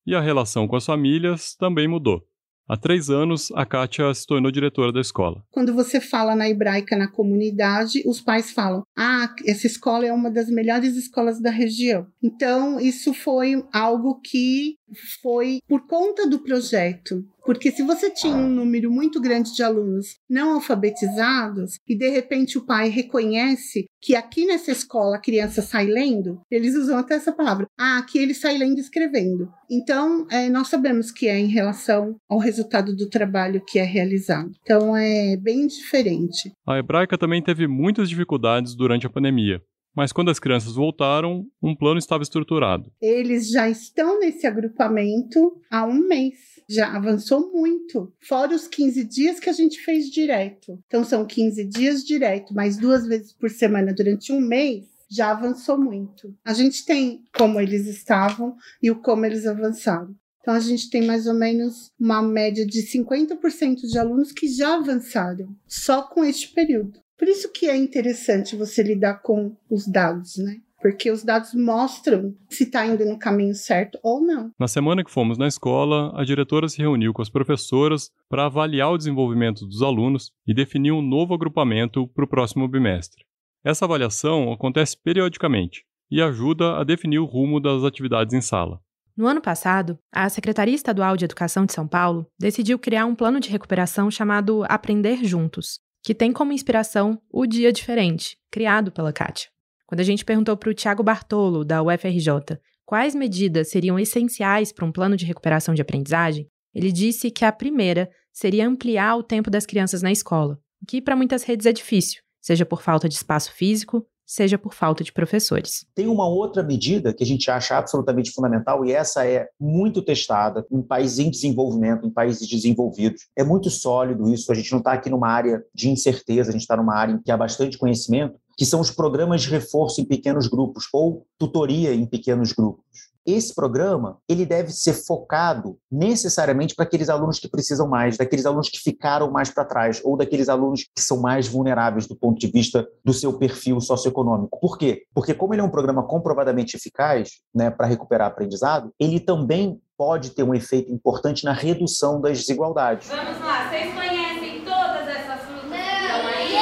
e 0.06 0.14
a 0.14 0.20
relação 0.20 0.68
com 0.68 0.76
as 0.76 0.84
famílias 0.84 1.54
também 1.54 1.88
mudou. 1.88 2.27
Há 2.68 2.76
três 2.76 3.08
anos, 3.08 3.50
a 3.54 3.64
Kátia 3.64 4.12
se 4.12 4.26
tornou 4.26 4.50
diretora 4.50 4.92
da 4.92 5.00
escola. 5.00 5.42
Quando 5.50 5.72
você 5.72 6.02
fala 6.02 6.36
na 6.36 6.50
hebraica 6.50 6.98
na 6.98 7.08
comunidade, 7.08 8.02
os 8.04 8.20
pais 8.20 8.50
falam: 8.50 8.82
ah, 8.94 9.34
essa 9.46 9.66
escola 9.66 10.04
é 10.04 10.12
uma 10.12 10.30
das 10.30 10.50
melhores 10.50 10.94
escolas 10.94 11.40
da 11.40 11.50
região. 11.50 12.06
Então, 12.22 12.78
isso 12.78 13.14
foi 13.14 13.64
algo 13.72 14.20
que 14.20 14.76
foi 15.22 15.60
por 15.66 15.86
conta 15.86 16.28
do 16.28 16.40
projeto. 16.40 17.24
Porque 17.48 17.70
se 17.70 17.82
você 17.82 18.10
tinha 18.10 18.36
um 18.36 18.46
número 18.46 18.90
muito 18.90 19.18
grande 19.18 19.54
de 19.54 19.62
alunos 19.62 20.16
não 20.28 20.52
alfabetizados 20.52 21.78
e 21.88 21.96
de 21.96 22.06
repente 22.10 22.58
o 22.58 22.66
pai 22.66 22.90
reconhece 22.90 23.86
que 24.02 24.14
aqui 24.14 24.44
nessa 24.44 24.70
escola 24.70 25.16
a 25.16 25.18
criança 25.18 25.62
sai 25.62 25.86
lendo, 25.86 26.42
eles 26.50 26.74
usam 26.74 26.98
até 26.98 27.14
essa 27.14 27.32
palavra. 27.32 27.66
Ah, 27.80 27.96
aqui 27.96 28.18
ele 28.18 28.34
sai 28.34 28.58
lendo 28.58 28.76
e 28.76 28.82
escrevendo. 28.82 29.48
Então, 29.70 30.26
é, 30.30 30.50
nós 30.50 30.68
sabemos 30.68 31.10
que 31.10 31.26
é 31.26 31.38
em 31.38 31.46
relação 31.46 32.16
ao 32.28 32.38
resultado 32.38 32.94
do 32.94 33.08
trabalho 33.08 33.64
que 33.66 33.78
é 33.78 33.82
realizado. 33.82 34.50
Então, 34.60 34.94
é 34.94 35.34
bem 35.38 35.66
diferente. 35.66 36.52
A 36.66 36.78
hebraica 36.78 37.16
também 37.16 37.42
teve 37.42 37.66
muitas 37.66 38.10
dificuldades 38.10 38.74
durante 38.74 39.06
a 39.06 39.10
pandemia 39.10 39.62
mas 39.98 40.12
quando 40.12 40.30
as 40.30 40.38
crianças 40.38 40.76
voltaram, 40.76 41.44
um 41.60 41.74
plano 41.74 41.98
estava 41.98 42.22
estruturado. 42.22 42.88
Eles 43.02 43.50
já 43.50 43.68
estão 43.68 44.20
nesse 44.20 44.46
agrupamento 44.46 45.60
há 45.68 45.84
um 45.84 46.06
mês. 46.06 46.57
Já 46.68 46.94
avançou 46.94 47.50
muito. 47.50 48.12
Fora 48.20 48.54
os 48.54 48.68
15 48.68 49.04
dias 49.04 49.40
que 49.40 49.48
a 49.48 49.52
gente 49.52 49.80
fez 49.80 50.10
direto. 50.10 50.78
Então, 50.86 51.02
são 51.02 51.24
15 51.24 51.64
dias 51.64 52.04
direto, 52.04 52.54
mais 52.54 52.76
duas 52.76 53.06
vezes 53.06 53.32
por 53.32 53.50
semana 53.50 53.92
durante 53.92 54.32
um 54.32 54.40
mês. 54.40 54.84
Já 55.10 55.30
avançou 55.30 55.78
muito. 55.78 56.34
A 56.44 56.52
gente 56.52 56.84
tem 56.84 57.24
como 57.36 57.58
eles 57.58 57.86
estavam 57.86 58.54
e 58.82 58.90
o 58.90 59.00
como 59.00 59.24
eles 59.24 59.46
avançaram. 59.46 60.14
Então, 60.40 60.52
a 60.52 60.60
gente 60.60 60.90
tem 60.90 61.06
mais 61.06 61.26
ou 61.26 61.34
menos 61.34 61.90
uma 61.98 62.22
média 62.22 62.66
de 62.66 62.82
50% 62.82 63.86
de 63.86 63.98
alunos 63.98 64.32
que 64.32 64.46
já 64.46 64.74
avançaram, 64.74 65.54
só 65.66 66.02
com 66.02 66.24
este 66.24 66.52
período. 66.52 67.00
Por 67.18 67.26
isso 67.26 67.50
que 67.50 67.66
é 67.66 67.76
interessante 67.76 68.54
você 68.54 68.82
lidar 68.82 69.22
com 69.22 69.56
os 69.68 69.86
dados, 69.86 70.36
né? 70.36 70.60
Porque 70.80 71.10
os 71.10 71.24
dados 71.24 71.54
mostram 71.54 72.34
se 72.48 72.64
está 72.64 72.86
indo 72.86 73.04
no 73.04 73.18
caminho 73.18 73.54
certo 73.54 73.98
ou 74.02 74.20
não. 74.20 74.50
Na 74.58 74.68
semana 74.68 75.02
que 75.02 75.10
fomos 75.10 75.36
na 75.36 75.46
escola, 75.46 76.12
a 76.14 76.24
diretora 76.24 76.68
se 76.68 76.78
reuniu 76.78 77.12
com 77.12 77.20
as 77.20 77.28
professoras 77.28 78.10
para 78.28 78.46
avaliar 78.46 78.92
o 78.92 78.98
desenvolvimento 78.98 79.66
dos 79.66 79.82
alunos 79.82 80.30
e 80.46 80.54
definir 80.54 80.92
um 80.92 81.02
novo 81.02 81.34
agrupamento 81.34 82.06
para 82.08 82.24
o 82.24 82.28
próximo 82.28 82.68
bimestre. 82.68 83.24
Essa 83.64 83.84
avaliação 83.84 84.52
acontece 84.52 84.96
periodicamente 84.96 85.84
e 86.10 86.22
ajuda 86.22 86.78
a 86.78 86.84
definir 86.84 87.18
o 87.18 87.26
rumo 87.26 87.60
das 87.60 87.84
atividades 87.84 88.32
em 88.32 88.40
sala. 88.40 88.80
No 89.16 89.26
ano 89.26 89.40
passado, 89.40 89.98
a 90.12 90.28
Secretaria 90.28 90.76
Estadual 90.76 91.16
de 91.16 91.24
Educação 91.24 91.66
de 91.66 91.72
São 91.72 91.88
Paulo 91.88 92.24
decidiu 92.38 92.78
criar 92.78 93.04
um 93.04 93.16
plano 93.16 93.40
de 93.40 93.50
recuperação 93.50 94.10
chamado 94.12 94.64
Aprender 94.68 95.24
Juntos, 95.24 95.80
que 96.04 96.14
tem 96.14 96.32
como 96.32 96.52
inspiração 96.52 97.20
o 97.28 97.44
Dia 97.44 97.72
Diferente, 97.72 98.38
criado 98.48 98.92
pela 98.92 99.12
Kátia. 99.12 99.50
Quando 99.88 100.00
a 100.00 100.04
gente 100.04 100.22
perguntou 100.22 100.54
para 100.54 100.68
o 100.68 100.74
Tiago 100.74 101.02
Bartolo, 101.02 101.64
da 101.64 101.82
UFRJ, 101.82 102.60
quais 102.84 103.14
medidas 103.14 103.70
seriam 103.70 103.98
essenciais 103.98 104.70
para 104.70 104.84
um 104.84 104.92
plano 104.92 105.16
de 105.16 105.24
recuperação 105.24 105.74
de 105.74 105.80
aprendizagem, 105.80 106.46
ele 106.74 106.92
disse 106.92 107.30
que 107.30 107.42
a 107.42 107.50
primeira 107.50 108.10
seria 108.30 108.68
ampliar 108.68 109.16
o 109.16 109.22
tempo 109.22 109.50
das 109.50 109.64
crianças 109.64 110.02
na 110.02 110.12
escola, 110.12 110.58
o 110.82 110.86
que 110.86 111.00
para 111.00 111.16
muitas 111.16 111.42
redes 111.42 111.64
é 111.64 111.72
difícil, 111.72 112.20
seja 112.38 112.66
por 112.66 112.82
falta 112.82 113.08
de 113.08 113.14
espaço 113.14 113.50
físico, 113.50 114.06
seja 114.26 114.58
por 114.58 114.74
falta 114.74 115.02
de 115.02 115.10
professores. 115.10 115.86
Tem 115.94 116.06
uma 116.06 116.28
outra 116.28 116.62
medida 116.62 117.14
que 117.14 117.24
a 117.24 117.26
gente 117.26 117.50
acha 117.50 117.78
absolutamente 117.78 118.30
fundamental, 118.30 118.84
e 118.84 118.92
essa 118.92 119.26
é 119.26 119.48
muito 119.58 120.02
testada 120.02 120.66
em 120.70 120.82
países 120.82 121.18
em 121.18 121.30
desenvolvimento, 121.30 122.06
em 122.06 122.10
países 122.10 122.46
desenvolvidos. 122.46 123.22
É 123.34 123.42
muito 123.42 123.70
sólido 123.70 124.28
isso, 124.30 124.52
a 124.52 124.54
gente 124.54 124.70
não 124.70 124.80
está 124.80 124.92
aqui 124.92 125.08
numa 125.08 125.30
área 125.30 125.64
de 125.74 125.88
incerteza, 125.88 126.50
a 126.50 126.52
gente 126.52 126.60
está 126.60 126.76
numa 126.76 126.94
área 126.94 127.14
em 127.14 127.22
que 127.22 127.30
há 127.30 127.38
bastante 127.38 127.78
conhecimento, 127.78 128.38
que 128.58 128.66
são 128.66 128.80
os 128.80 128.90
programas 128.90 129.42
de 129.42 129.48
reforço 129.48 130.02
em 130.02 130.04
pequenos 130.04 130.48
grupos 130.48 130.86
ou 130.92 131.26
tutoria 131.38 131.94
em 131.94 132.04
pequenos 132.04 132.52
grupos 132.52 132.84
esse 133.30 133.54
programa 133.54 134.16
ele 134.26 134.46
deve 134.46 134.72
ser 134.72 134.94
focado 134.94 135.78
necessariamente 135.92 136.74
para 136.74 136.86
aqueles 136.86 137.10
alunos 137.10 137.38
que 137.38 137.46
precisam 137.46 137.86
mais, 137.86 138.16
daqueles 138.16 138.46
alunos 138.46 138.70
que 138.70 138.78
ficaram 138.78 139.30
mais 139.30 139.50
para 139.50 139.66
trás 139.66 140.00
ou 140.02 140.16
daqueles 140.16 140.48
alunos 140.48 140.84
que 140.94 141.02
são 141.02 141.20
mais 141.20 141.46
vulneráveis 141.46 142.06
do 142.06 142.16
ponto 142.16 142.38
de 142.38 142.46
vista 142.46 142.88
do 143.04 143.12
seu 143.12 143.34
perfil 143.34 143.82
socioeconômico. 143.82 144.58
Por 144.58 144.78
quê? 144.78 145.02
Porque 145.12 145.34
como 145.34 145.52
ele 145.52 145.60
é 145.60 145.64
um 145.64 145.68
programa 145.68 146.02
comprovadamente 146.02 146.74
eficaz, 146.74 147.32
né, 147.54 147.70
para 147.70 147.86
recuperar 147.86 148.28
aprendizado, 148.28 148.94
ele 148.98 149.20
também 149.20 149.78
pode 149.96 150.30
ter 150.30 150.42
um 150.42 150.54
efeito 150.54 150.90
importante 150.90 151.44
na 151.44 151.52
redução 151.52 152.22
das 152.22 152.38
desigualdades. 152.38 153.08
Vamos 153.08 153.38
lá, 153.40 153.68
vocês 153.68 153.92
conhecem 153.92 154.64
todas 154.64 155.06
essas 155.06 155.42
frutas 155.42 155.78
que 155.78 156.02
estão 156.02 156.26
aí? 156.26 156.54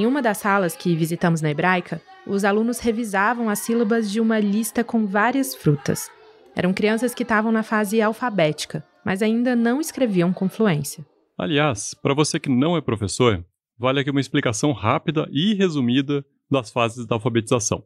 Em 0.05 0.07
uma 0.07 0.21
das 0.21 0.37
salas 0.37 0.77
que 0.77 0.95
visitamos 0.95 1.41
na 1.41 1.51
Hebraica, 1.51 1.99
os 2.27 2.45
alunos 2.45 2.79
revisavam 2.79 3.49
as 3.49 3.61
sílabas 3.61 4.13
de 4.13 4.21
uma 4.21 4.39
lista 4.39 4.85
com 4.85 5.07
várias 5.07 5.55
frutas. 5.55 6.11
Eram 6.55 6.75
crianças 6.75 7.15
que 7.15 7.23
estavam 7.23 7.51
na 7.51 7.63
fase 7.63 8.03
alfabética, 8.03 8.85
mas 9.03 9.23
ainda 9.23 9.57
não 9.57 9.81
escreviam 9.81 10.31
com 10.31 10.47
fluência. 10.47 11.07
Aliás, 11.39 11.95
para 12.03 12.13
você 12.13 12.39
que 12.39 12.51
não 12.51 12.77
é 12.77 12.83
professor, 12.83 13.43
vale 13.79 13.99
aqui 13.99 14.11
uma 14.11 14.21
explicação 14.21 14.73
rápida 14.73 15.27
e 15.33 15.55
resumida 15.55 16.23
das 16.51 16.71
fases 16.71 17.07
da 17.07 17.17
alfabetização. 17.17 17.83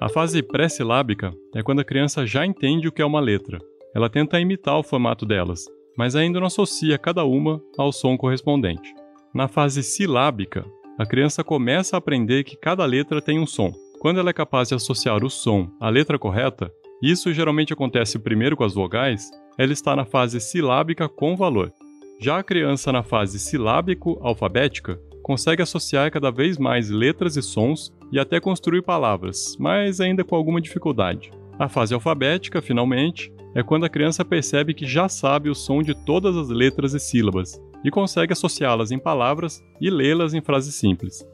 A 0.00 0.08
fase 0.08 0.44
pré-silábica 0.44 1.34
é 1.56 1.60
quando 1.60 1.80
a 1.80 1.84
criança 1.84 2.24
já 2.24 2.46
entende 2.46 2.86
o 2.86 2.92
que 2.92 3.02
é 3.02 3.04
uma 3.04 3.18
letra. 3.18 3.58
Ela 3.92 4.08
tenta 4.08 4.38
imitar 4.38 4.78
o 4.78 4.84
formato 4.84 5.26
delas, 5.26 5.64
mas 5.98 6.14
ainda 6.14 6.38
não 6.38 6.46
associa 6.46 6.96
cada 6.98 7.24
uma 7.24 7.60
ao 7.76 7.90
som 7.90 8.16
correspondente. 8.16 8.94
Na 9.34 9.48
fase 9.48 9.82
silábica, 9.82 10.64
a 10.96 11.04
criança 11.04 11.42
começa 11.42 11.96
a 11.96 11.98
aprender 11.98 12.44
que 12.44 12.56
cada 12.56 12.84
letra 12.84 13.20
tem 13.20 13.40
um 13.40 13.46
som. 13.46 13.72
Quando 13.98 14.20
ela 14.20 14.30
é 14.30 14.32
capaz 14.32 14.68
de 14.68 14.76
associar 14.76 15.24
o 15.24 15.28
som 15.28 15.68
à 15.80 15.88
letra 15.88 16.16
correta, 16.16 16.70
isso 17.02 17.34
geralmente 17.34 17.72
acontece 17.72 18.16
primeiro 18.16 18.56
com 18.56 18.62
as 18.62 18.74
vogais, 18.74 19.28
ela 19.58 19.72
está 19.72 19.96
na 19.96 20.04
fase 20.04 20.40
silábica 20.40 21.08
com 21.08 21.34
valor. 21.34 21.72
Já 22.20 22.38
a 22.38 22.44
criança 22.44 22.92
na 22.92 23.02
fase 23.02 23.40
silábico-alfabética 23.40 25.00
consegue 25.20 25.62
associar 25.62 26.12
cada 26.12 26.30
vez 26.30 26.56
mais 26.56 26.88
letras 26.88 27.36
e 27.36 27.42
sons 27.42 27.92
e 28.12 28.20
até 28.20 28.38
construir 28.38 28.82
palavras, 28.82 29.56
mas 29.58 30.00
ainda 30.00 30.22
com 30.22 30.36
alguma 30.36 30.60
dificuldade. 30.60 31.32
A 31.58 31.68
fase 31.68 31.92
alfabética, 31.92 32.62
finalmente, 32.62 33.32
é 33.52 33.64
quando 33.64 33.84
a 33.84 33.88
criança 33.88 34.24
percebe 34.24 34.74
que 34.74 34.86
já 34.86 35.08
sabe 35.08 35.50
o 35.50 35.56
som 35.56 35.82
de 35.82 35.92
todas 36.04 36.36
as 36.36 36.50
letras 36.50 36.94
e 36.94 37.00
sílabas 37.00 37.60
e 37.84 37.90
consegue 37.90 38.32
associá-las 38.32 38.90
em 38.90 38.98
palavras 38.98 39.62
e 39.80 39.90
lê-las 39.90 40.32
em 40.32 40.40
frases 40.40 40.74
simples. 40.74 41.24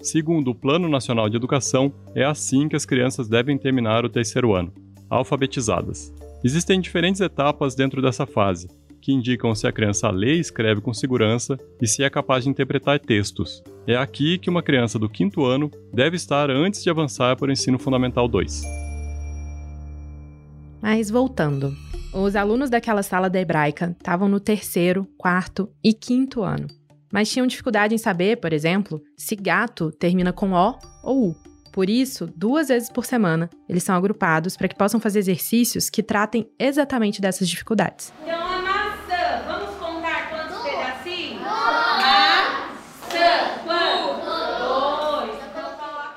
Segundo 0.00 0.50
o 0.50 0.54
Plano 0.54 0.88
Nacional 0.88 1.28
de 1.28 1.36
Educação, 1.36 1.92
é 2.14 2.24
assim 2.24 2.68
que 2.68 2.74
as 2.74 2.84
crianças 2.84 3.28
devem 3.28 3.56
terminar 3.56 4.04
o 4.04 4.10
terceiro 4.10 4.52
ano, 4.52 4.72
alfabetizadas. 5.08 6.12
Existem 6.42 6.80
diferentes 6.80 7.20
etapas 7.20 7.76
dentro 7.76 8.02
dessa 8.02 8.26
fase, 8.26 8.66
que 9.00 9.12
indicam 9.12 9.54
se 9.54 9.66
a 9.66 9.72
criança 9.72 10.10
lê 10.10 10.36
e 10.36 10.40
escreve 10.40 10.80
com 10.80 10.92
segurança 10.92 11.56
e 11.80 11.86
se 11.86 12.02
é 12.02 12.10
capaz 12.10 12.44
de 12.44 12.50
interpretar 12.50 12.98
textos. 12.98 13.62
É 13.86 13.96
aqui 13.96 14.38
que 14.38 14.50
uma 14.50 14.62
criança 14.62 14.98
do 14.98 15.08
quinto 15.08 15.44
ano 15.44 15.70
deve 15.92 16.16
estar 16.16 16.50
antes 16.50 16.82
de 16.82 16.90
avançar 16.90 17.36
para 17.36 17.48
o 17.48 17.52
ensino 17.52 17.78
fundamental 17.78 18.26
2. 18.26 18.62
Mas 20.80 21.10
voltando, 21.10 21.76
os 22.12 22.36
alunos 22.36 22.68
daquela 22.68 23.02
sala 23.02 23.30
da 23.30 23.40
hebraica 23.40 23.96
estavam 23.98 24.28
no 24.28 24.38
terceiro, 24.38 25.06
quarto 25.16 25.70
e 25.82 25.94
quinto 25.94 26.42
ano, 26.42 26.66
mas 27.12 27.30
tinham 27.30 27.46
dificuldade 27.46 27.94
em 27.94 27.98
saber, 27.98 28.36
por 28.36 28.52
exemplo, 28.52 29.02
se 29.16 29.34
gato 29.34 29.90
termina 29.92 30.32
com 30.32 30.52
O 30.52 30.78
ou 31.02 31.30
U. 31.30 31.36
Por 31.72 31.88
isso, 31.88 32.30
duas 32.36 32.68
vezes 32.68 32.90
por 32.90 33.06
semana, 33.06 33.48
eles 33.66 33.82
são 33.82 33.96
agrupados 33.96 34.58
para 34.58 34.68
que 34.68 34.76
possam 34.76 35.00
fazer 35.00 35.20
exercícios 35.20 35.88
que 35.88 36.02
tratem 36.02 36.46
exatamente 36.58 37.18
dessas 37.18 37.48
dificuldades. 37.48 38.12
Então 38.22 38.46
a 38.46 38.60
maçã, 38.60 39.42
vamos 39.46 39.74
contar 39.76 40.28
quantos 40.28 40.62
pedacinhos? 40.62 41.40
Maçã, 41.40 43.22
um, 43.64 44.20
dois. 45.26 45.40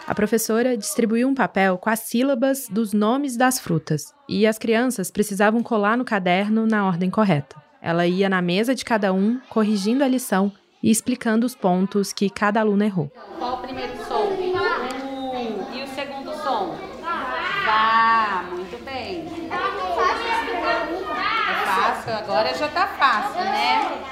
A 0.07 0.13
professora 0.13 0.77
distribuiu 0.77 1.27
um 1.27 1.33
papel 1.33 1.79
com 1.79 1.89
as 1.89 2.01
sílabas 2.01 2.67
dos 2.69 2.93
nomes 2.93 3.35
das 3.35 3.59
frutas 3.59 4.13
e 4.29 4.45
as 4.45 4.59
crianças 4.59 5.09
precisavam 5.09 5.63
colar 5.63 5.97
no 5.97 6.05
caderno 6.05 6.67
na 6.67 6.85
ordem 6.85 7.09
correta. 7.09 7.55
Ela 7.81 8.05
ia 8.05 8.29
na 8.29 8.39
mesa 8.39 8.75
de 8.75 8.85
cada 8.85 9.11
um, 9.11 9.39
corrigindo 9.49 10.03
a 10.03 10.07
lição 10.07 10.51
e 10.81 10.91
explicando 10.91 11.43
os 11.43 11.55
pontos 11.55 12.13
que 12.13 12.29
cada 12.29 12.59
aluno 12.59 12.83
errou. 12.83 13.11
Qual 13.39 13.55
o 13.55 13.57
primeiro 13.57 13.93
som? 14.07 14.25
U. 14.25 15.73
E 15.73 15.83
o 15.83 15.87
segundo 15.87 16.31
som? 16.35 16.77
Vá, 17.65 18.45
muito 18.51 18.77
bem. 18.85 19.25
É 19.49 19.57
fácil, 21.65 22.13
agora 22.13 22.53
já 22.53 22.67
tá 22.67 22.85
fácil, 22.87 23.43
né? 23.43 24.03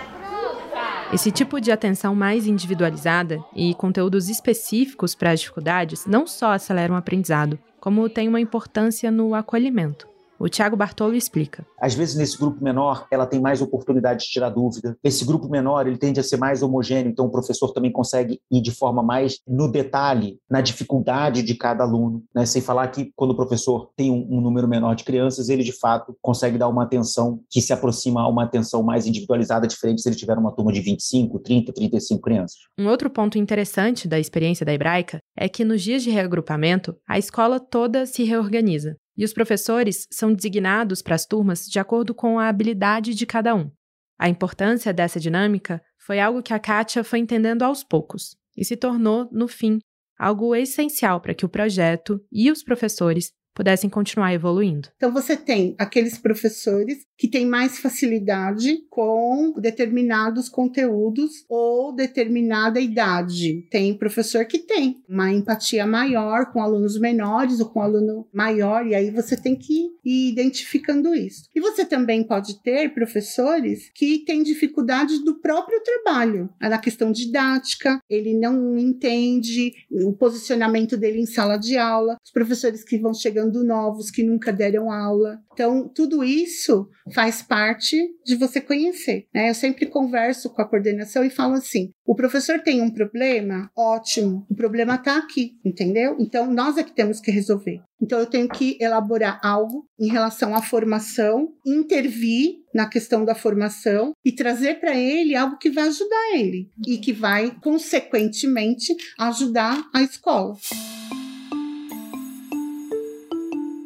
Esse 1.13 1.29
tipo 1.31 1.61
de 1.61 1.71
atenção 1.71 2.15
mais 2.15 2.47
individualizada 2.47 3.37
e 3.55 3.75
conteúdos 3.75 4.29
específicos 4.29 5.13
para 5.13 5.29
as 5.29 5.41
dificuldades 5.41 6.07
não 6.07 6.25
só 6.25 6.53
aceleram 6.53 6.95
o 6.95 6.97
aprendizado, 6.97 7.59
como 7.79 8.09
tem 8.09 8.27
uma 8.27 8.41
importância 8.41 9.11
no 9.11 9.35
acolhimento. 9.35 10.12
O 10.43 10.49
Tiago 10.49 10.75
Bartolo 10.75 11.15
explica. 11.15 11.65
Às 11.79 11.93
vezes, 11.93 12.15
nesse 12.15 12.37
grupo 12.37 12.61
menor, 12.61 13.07
ela 13.09 13.25
tem 13.25 13.39
mais 13.39 13.61
oportunidade 13.61 14.25
de 14.25 14.29
tirar 14.29 14.49
dúvida. 14.49 14.97
Esse 15.01 15.23
grupo 15.23 15.47
menor, 15.47 15.87
ele 15.87 15.97
tende 15.97 16.19
a 16.19 16.23
ser 16.23 16.35
mais 16.35 16.61
homogêneo, 16.61 17.09
então 17.09 17.27
o 17.27 17.31
professor 17.31 17.71
também 17.71 17.89
consegue 17.89 18.41
ir 18.51 18.59
de 18.59 18.71
forma 18.71 19.01
mais 19.01 19.39
no 19.47 19.71
detalhe, 19.71 20.37
na 20.51 20.59
dificuldade 20.59 21.43
de 21.43 21.55
cada 21.55 21.85
aluno. 21.85 22.25
Né? 22.35 22.45
Sem 22.45 22.61
falar 22.61 22.89
que, 22.89 23.13
quando 23.15 23.31
o 23.31 23.37
professor 23.37 23.89
tem 23.95 24.11
um, 24.11 24.27
um 24.29 24.41
número 24.41 24.67
menor 24.67 24.95
de 24.95 25.05
crianças, 25.05 25.47
ele, 25.47 25.63
de 25.63 25.71
fato, 25.71 26.13
consegue 26.21 26.57
dar 26.57 26.67
uma 26.67 26.83
atenção 26.83 27.39
que 27.49 27.61
se 27.61 27.71
aproxima 27.71 28.21
a 28.21 28.27
uma 28.27 28.43
atenção 28.43 28.83
mais 28.83 29.07
individualizada, 29.07 29.65
diferente 29.65 30.01
se 30.01 30.09
ele 30.09 30.17
tiver 30.17 30.37
uma 30.37 30.53
turma 30.53 30.73
de 30.73 30.81
25, 30.81 31.39
30, 31.39 31.71
35 31.71 32.21
crianças. 32.21 32.57
Um 32.77 32.89
outro 32.89 33.09
ponto 33.09 33.37
interessante 33.37 34.09
da 34.09 34.19
experiência 34.19 34.65
da 34.65 34.73
hebraica 34.73 35.19
é 35.37 35.47
que 35.47 35.63
nos 35.63 35.81
dias 35.81 36.03
de 36.03 36.09
reagrupamento, 36.09 36.97
a 37.07 37.17
escola 37.17 37.61
toda 37.61 38.05
se 38.05 38.25
reorganiza. 38.25 38.97
E 39.15 39.23
os 39.23 39.33
professores 39.33 40.07
são 40.11 40.33
designados 40.33 41.01
para 41.01 41.15
as 41.15 41.25
turmas 41.25 41.65
de 41.67 41.79
acordo 41.79 42.13
com 42.13 42.39
a 42.39 42.47
habilidade 42.47 43.13
de 43.13 43.25
cada 43.25 43.53
um. 43.55 43.71
A 44.17 44.29
importância 44.29 44.93
dessa 44.93 45.19
dinâmica 45.19 45.81
foi 45.99 46.19
algo 46.19 46.41
que 46.41 46.53
a 46.53 46.59
Kátia 46.59 47.03
foi 47.03 47.19
entendendo 47.19 47.63
aos 47.63 47.83
poucos 47.83 48.35
e 48.55 48.65
se 48.65 48.75
tornou, 48.75 49.29
no 49.31 49.47
fim, 49.47 49.79
algo 50.17 50.55
essencial 50.55 51.19
para 51.19 51.33
que 51.33 51.45
o 51.45 51.49
projeto 51.49 52.19
e 52.31 52.51
os 52.51 52.63
professores 52.63 53.31
pudessem 53.53 53.89
continuar 53.89 54.33
evoluindo. 54.33 54.89
Então 54.97 55.11
você 55.11 55.35
tem 55.35 55.75
aqueles 55.77 56.17
professores 56.17 57.05
que 57.17 57.27
têm 57.27 57.45
mais 57.45 57.79
facilidade 57.79 58.79
com 58.89 59.53
determinados 59.59 60.49
conteúdos 60.49 61.45
ou 61.47 61.93
determinada 61.93 62.79
idade. 62.79 63.65
Tem 63.69 63.97
professor 63.97 64.45
que 64.45 64.59
tem 64.59 65.01
uma 65.07 65.31
empatia 65.31 65.85
maior 65.85 66.51
com 66.51 66.61
alunos 66.61 66.99
menores 66.99 67.59
ou 67.59 67.69
com 67.69 67.81
aluno 67.81 68.27
maior, 68.33 68.85
e 68.85 68.95
aí 68.95 69.11
você 69.11 69.37
tem 69.37 69.55
que 69.55 69.91
ir 70.03 70.31
identificando 70.31 71.13
isso. 71.15 71.43
E 71.55 71.61
você 71.61 71.85
também 71.85 72.23
pode 72.23 72.61
ter 72.61 72.93
professores 72.93 73.89
que 73.93 74.19
têm 74.25 74.43
dificuldade 74.43 75.23
do 75.23 75.39
próprio 75.39 75.81
trabalho, 75.81 76.49
na 76.59 76.77
questão 76.77 77.11
didática, 77.11 77.99
ele 78.09 78.33
não 78.37 78.77
entende 78.77 79.73
o 79.91 80.13
posicionamento 80.13 80.97
dele 80.97 81.21
em 81.21 81.25
sala 81.25 81.57
de 81.57 81.77
aula, 81.77 82.17
os 82.23 82.31
professores 82.31 82.83
que 82.83 82.97
vão 82.97 83.13
chegando 83.13 83.42
incorporando 83.43 83.63
novos 83.63 84.09
que 84.09 84.23
nunca 84.23 84.51
deram 84.51 84.91
aula. 84.91 85.39
Então, 85.53 85.87
tudo 85.87 86.23
isso 86.23 86.89
faz 87.13 87.41
parte 87.41 87.97
de 88.25 88.35
você 88.35 88.59
conhecer. 88.61 89.27
Né? 89.33 89.49
Eu 89.49 89.53
sempre 89.53 89.85
converso 89.85 90.49
com 90.49 90.61
a 90.61 90.67
coordenação 90.67 91.23
e 91.23 91.29
falo 91.29 91.53
assim: 91.53 91.91
o 92.05 92.15
professor 92.15 92.59
tem 92.59 92.81
um 92.81 92.89
problema? 92.89 93.69
Ótimo, 93.75 94.45
o 94.49 94.55
problema 94.55 94.95
está 94.95 95.17
aqui, 95.17 95.57
entendeu? 95.63 96.15
Então, 96.19 96.51
nós 96.51 96.77
é 96.77 96.83
que 96.83 96.95
temos 96.95 97.19
que 97.19 97.31
resolver. 97.31 97.81
Então, 98.01 98.19
eu 98.19 98.25
tenho 98.25 98.49
que 98.49 98.77
elaborar 98.81 99.39
algo 99.43 99.85
em 99.99 100.07
relação 100.07 100.55
à 100.55 100.61
formação, 100.61 101.53
intervir 101.65 102.55
na 102.73 102.87
questão 102.87 103.23
da 103.23 103.35
formação 103.35 104.13
e 104.25 104.31
trazer 104.31 104.79
para 104.79 104.97
ele 104.97 105.35
algo 105.35 105.57
que 105.57 105.69
vai 105.69 105.87
ajudar 105.87 106.35
ele 106.35 106.69
e 106.85 106.97
que 106.97 107.13
vai, 107.13 107.55
consequentemente, 107.61 108.93
ajudar 109.17 109.87
a 109.93 110.01
escola. 110.01 110.55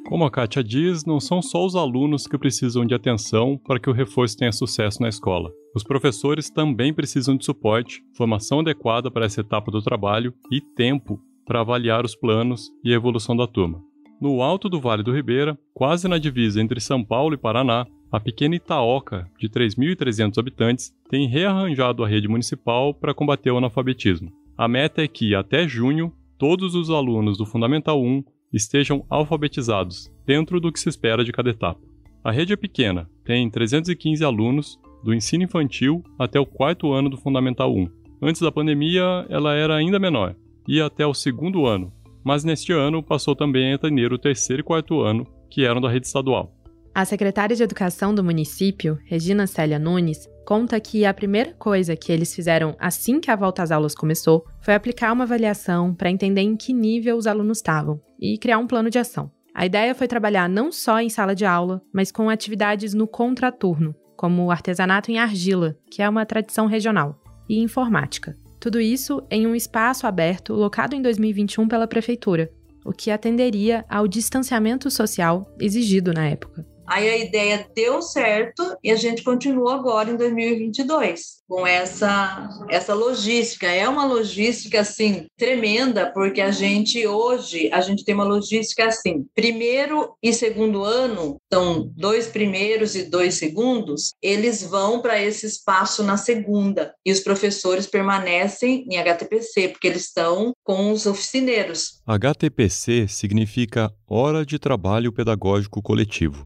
Como 0.07 0.23
a 0.23 0.31
Kátia 0.31 0.63
diz, 0.63 1.03
não 1.03 1.19
são 1.19 1.41
só 1.41 1.65
os 1.65 1.75
alunos 1.75 2.27
que 2.27 2.37
precisam 2.37 2.85
de 2.85 2.95
atenção 2.95 3.59
para 3.67 3.77
que 3.77 3.89
o 3.89 3.93
reforço 3.93 4.37
tenha 4.37 4.53
sucesso 4.53 5.01
na 5.01 5.09
escola. 5.09 5.51
Os 5.75 5.83
professores 5.83 6.49
também 6.49 6.93
precisam 6.93 7.35
de 7.35 7.43
suporte, 7.43 8.01
formação 8.15 8.61
adequada 8.61 9.11
para 9.11 9.25
essa 9.25 9.41
etapa 9.41 9.69
do 9.69 9.81
trabalho 9.81 10.33
e 10.49 10.61
tempo 10.61 11.19
para 11.45 11.59
avaliar 11.59 12.05
os 12.05 12.15
planos 12.15 12.71
e 12.85 12.93
a 12.93 12.95
evolução 12.95 13.35
da 13.35 13.45
turma. 13.45 13.81
No 14.21 14.41
alto 14.41 14.69
do 14.69 14.79
Vale 14.79 15.03
do 15.03 15.13
Ribeira, 15.13 15.59
quase 15.73 16.07
na 16.07 16.17
divisa 16.17 16.61
entre 16.61 16.79
São 16.79 17.03
Paulo 17.03 17.33
e 17.33 17.37
Paraná, 17.37 17.85
a 18.09 18.17
pequena 18.17 18.55
Itaoca, 18.55 19.29
de 19.37 19.49
3.300 19.49 20.37
habitantes, 20.37 20.93
tem 21.09 21.27
rearranjado 21.27 22.01
a 22.01 22.07
rede 22.07 22.29
municipal 22.29 22.93
para 22.93 23.13
combater 23.13 23.51
o 23.51 23.57
analfabetismo. 23.57 24.31
A 24.57 24.69
meta 24.69 25.03
é 25.03 25.07
que, 25.07 25.35
até 25.35 25.67
junho, 25.67 26.13
todos 26.37 26.75
os 26.75 26.89
alunos 26.89 27.37
do 27.37 27.45
Fundamental 27.45 28.01
1 28.01 28.23
estejam 28.53 29.05
alfabetizados, 29.09 30.11
dentro 30.25 30.59
do 30.59 30.71
que 30.71 30.79
se 30.79 30.89
espera 30.89 31.23
de 31.23 31.31
cada 31.31 31.49
etapa. 31.49 31.81
A 32.23 32.31
rede 32.31 32.53
é 32.53 32.57
pequena, 32.57 33.09
tem 33.23 33.49
315 33.49 34.23
alunos, 34.23 34.79
do 35.03 35.13
ensino 35.13 35.43
infantil 35.43 36.03
até 36.17 36.39
o 36.39 36.45
quarto 36.45 36.91
ano 36.91 37.09
do 37.09 37.17
Fundamental 37.17 37.73
1. 37.73 37.87
Antes 38.21 38.41
da 38.41 38.51
pandemia, 38.51 39.25
ela 39.29 39.53
era 39.53 39.75
ainda 39.75 39.99
menor, 39.99 40.35
ia 40.67 40.85
até 40.85 41.05
o 41.05 41.13
segundo 41.13 41.65
ano, 41.65 41.93
mas 42.23 42.43
neste 42.43 42.73
ano 42.73 43.01
passou 43.01 43.35
também 43.35 43.71
a 43.71 43.75
atender 43.75 44.11
o 44.11 44.17
terceiro 44.17 44.61
e 44.61 44.63
quarto 44.63 45.01
ano, 45.01 45.25
que 45.49 45.63
eram 45.63 45.79
da 45.79 45.89
rede 45.89 46.07
estadual. 46.07 46.53
A 46.93 47.05
secretária 47.05 47.55
de 47.55 47.63
Educação 47.63 48.13
do 48.13 48.23
município, 48.23 48.97
Regina 49.05 49.45
Célia 49.45 49.77
Nunes, 49.77 50.27
conta 50.47 50.79
que 50.79 51.03
a 51.03 51.13
primeira 51.13 51.51
coisa 51.55 51.93
que 51.93 52.09
eles 52.09 52.33
fizeram 52.33 52.73
assim 52.79 53.19
que 53.19 53.29
a 53.29 53.35
volta 53.35 53.61
às 53.61 53.69
aulas 53.69 53.93
começou 53.93 54.45
foi 54.61 54.73
aplicar 54.73 55.11
uma 55.11 55.25
avaliação 55.25 55.93
para 55.93 56.09
entender 56.09 56.39
em 56.39 56.55
que 56.55 56.71
nível 56.71 57.17
os 57.17 57.27
alunos 57.27 57.57
estavam 57.57 57.99
e 58.17 58.37
criar 58.37 58.57
um 58.57 58.65
plano 58.65 58.89
de 58.89 58.97
ação. 58.97 59.29
A 59.53 59.65
ideia 59.65 59.93
foi 59.93 60.07
trabalhar 60.07 60.47
não 60.47 60.71
só 60.71 61.01
em 61.01 61.09
sala 61.09 61.35
de 61.35 61.43
aula, 61.43 61.81
mas 61.91 62.13
com 62.13 62.29
atividades 62.29 62.93
no 62.93 63.05
contraturno, 63.05 63.93
como 64.15 64.49
artesanato 64.49 65.11
em 65.11 65.19
argila, 65.19 65.75
que 65.91 66.01
é 66.01 66.07
uma 66.07 66.25
tradição 66.25 66.65
regional, 66.65 67.21
e 67.49 67.59
informática. 67.59 68.33
Tudo 68.57 68.79
isso 68.79 69.21
em 69.29 69.45
um 69.45 69.53
espaço 69.53 70.07
aberto 70.07 70.53
locado 70.53 70.95
em 70.95 71.01
2021 71.01 71.67
pela 71.67 71.87
prefeitura, 71.87 72.49
o 72.85 72.93
que 72.93 73.11
atenderia 73.11 73.83
ao 73.89 74.07
distanciamento 74.07 74.89
social 74.89 75.53
exigido 75.59 76.13
na 76.13 76.25
época. 76.25 76.65
Aí 76.87 77.09
a 77.09 77.17
ideia 77.17 77.67
deu 77.75 78.01
certo 78.01 78.63
e 78.83 78.91
a 78.91 78.95
gente 78.95 79.23
continua 79.23 79.75
agora 79.75 80.09
em 80.09 80.15
2022 80.15 81.37
com 81.47 81.65
essa 81.65 82.49
essa 82.69 82.93
logística. 82.93 83.67
É 83.67 83.87
uma 83.87 84.05
logística 84.05 84.81
assim 84.81 85.27
tremenda 85.37 86.11
porque 86.13 86.41
a 86.41 86.51
gente 86.51 87.05
hoje 87.07 87.69
a 87.71 87.81
gente 87.81 88.03
tem 88.03 88.13
uma 88.13 88.23
logística 88.23 88.85
assim. 88.85 89.25
Primeiro 89.33 90.13
e 90.21 90.33
segundo 90.33 90.83
ano, 90.83 91.37
são 91.51 91.91
dois 91.95 92.27
primeiros 92.27 92.95
e 92.95 93.09
dois 93.09 93.35
segundos, 93.35 94.13
eles 94.21 94.63
vão 94.63 95.01
para 95.01 95.21
esse 95.21 95.45
espaço 95.45 96.03
na 96.03 96.17
segunda 96.17 96.93
e 97.05 97.11
os 97.11 97.19
professores 97.19 97.87
permanecem 97.87 98.85
em 98.89 98.97
HTPC 98.97 99.69
porque 99.69 99.87
eles 99.87 100.03
estão 100.05 100.53
com 100.63 100.91
os 100.91 101.05
oficineiros. 101.05 102.01
HTPC 102.05 103.07
significa 103.07 103.91
Hora 104.07 104.45
de 104.45 104.59
Trabalho 104.59 105.11
Pedagógico 105.11 105.81
Coletivo 105.81 106.45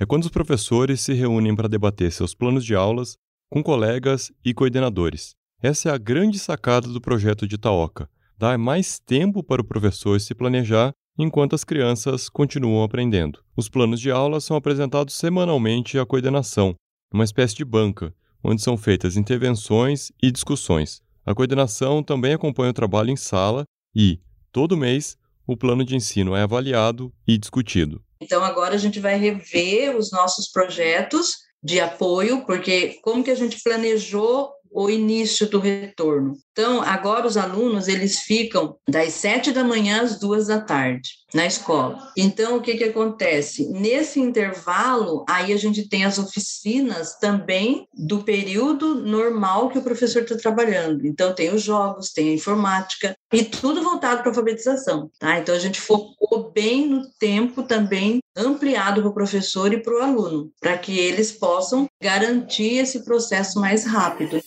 é 0.00 0.06
quando 0.06 0.24
os 0.24 0.30
professores 0.30 1.02
se 1.02 1.12
reúnem 1.12 1.54
para 1.54 1.68
debater 1.68 2.10
seus 2.10 2.34
planos 2.34 2.64
de 2.64 2.74
aulas 2.74 3.18
com 3.50 3.62
colegas 3.62 4.32
e 4.42 4.54
coordenadores. 4.54 5.34
Essa 5.62 5.90
é 5.90 5.92
a 5.92 5.98
grande 5.98 6.38
sacada 6.38 6.88
do 6.88 7.02
projeto 7.02 7.46
de 7.46 7.56
Itaoca, 7.56 8.08
dar 8.38 8.56
mais 8.56 8.98
tempo 8.98 9.42
para 9.42 9.60
o 9.60 9.64
professor 9.64 10.18
se 10.18 10.34
planejar 10.34 10.94
enquanto 11.18 11.54
as 11.54 11.64
crianças 11.64 12.30
continuam 12.30 12.82
aprendendo. 12.82 13.40
Os 13.54 13.68
planos 13.68 14.00
de 14.00 14.10
aula 14.10 14.40
são 14.40 14.56
apresentados 14.56 15.14
semanalmente 15.14 15.98
à 15.98 16.06
coordenação, 16.06 16.74
uma 17.12 17.24
espécie 17.24 17.56
de 17.56 17.64
banca, 17.64 18.14
onde 18.42 18.62
são 18.62 18.78
feitas 18.78 19.18
intervenções 19.18 20.10
e 20.22 20.32
discussões. 20.32 21.02
A 21.26 21.34
coordenação 21.34 22.02
também 22.02 22.32
acompanha 22.32 22.70
o 22.70 22.74
trabalho 22.74 23.10
em 23.10 23.16
sala 23.16 23.64
e, 23.94 24.18
todo 24.50 24.78
mês, 24.78 25.18
o 25.52 25.56
plano 25.56 25.84
de 25.84 25.96
ensino 25.96 26.36
é 26.36 26.42
avaliado 26.42 27.12
e 27.26 27.36
discutido. 27.36 28.00
Então, 28.20 28.44
agora 28.44 28.76
a 28.76 28.78
gente 28.78 29.00
vai 29.00 29.16
rever 29.16 29.96
os 29.96 30.12
nossos 30.12 30.48
projetos 30.48 31.38
de 31.62 31.80
apoio, 31.80 32.44
porque 32.46 32.98
como 33.02 33.24
que 33.24 33.30
a 33.30 33.34
gente 33.34 33.60
planejou 33.62 34.52
o 34.70 34.88
início 34.88 35.48
do 35.50 35.58
retorno. 35.58 36.36
Então, 36.52 36.80
agora 36.80 37.26
os 37.26 37.36
alunos, 37.36 37.88
eles 37.88 38.20
ficam 38.20 38.76
das 38.88 39.14
sete 39.14 39.50
da 39.50 39.64
manhã 39.64 40.02
às 40.02 40.20
duas 40.20 40.46
da 40.46 40.60
tarde 40.60 41.19
na 41.34 41.46
escola. 41.46 42.10
Então, 42.16 42.56
o 42.56 42.60
que 42.60 42.76
que 42.76 42.84
acontece? 42.84 43.68
Nesse 43.68 44.20
intervalo, 44.20 45.24
aí 45.28 45.52
a 45.52 45.56
gente 45.56 45.88
tem 45.88 46.04
as 46.04 46.18
oficinas 46.18 47.16
também 47.18 47.86
do 47.94 48.22
período 48.22 48.94
normal 48.94 49.68
que 49.68 49.78
o 49.78 49.82
professor 49.82 50.22
está 50.22 50.36
trabalhando. 50.36 51.06
Então, 51.06 51.34
tem 51.34 51.52
os 51.52 51.62
jogos, 51.62 52.12
tem 52.12 52.30
a 52.30 52.34
informática, 52.34 53.16
e 53.32 53.44
tudo 53.44 53.82
voltado 53.82 54.18
para 54.18 54.28
a 54.28 54.30
alfabetização, 54.30 55.10
tá? 55.18 55.38
Então, 55.38 55.54
a 55.54 55.58
gente 55.58 55.80
focou 55.80 56.50
bem 56.52 56.88
no 56.88 57.08
tempo 57.18 57.62
também 57.62 58.20
ampliado 58.36 59.00
para 59.00 59.10
o 59.10 59.14
professor 59.14 59.72
e 59.72 59.82
para 59.82 59.94
o 59.94 60.02
aluno, 60.02 60.50
para 60.60 60.76
que 60.78 60.98
eles 60.98 61.32
possam 61.32 61.86
garantir 62.02 62.78
esse 62.78 63.04
processo 63.04 63.60
mais 63.60 63.84
rápido 63.84 64.40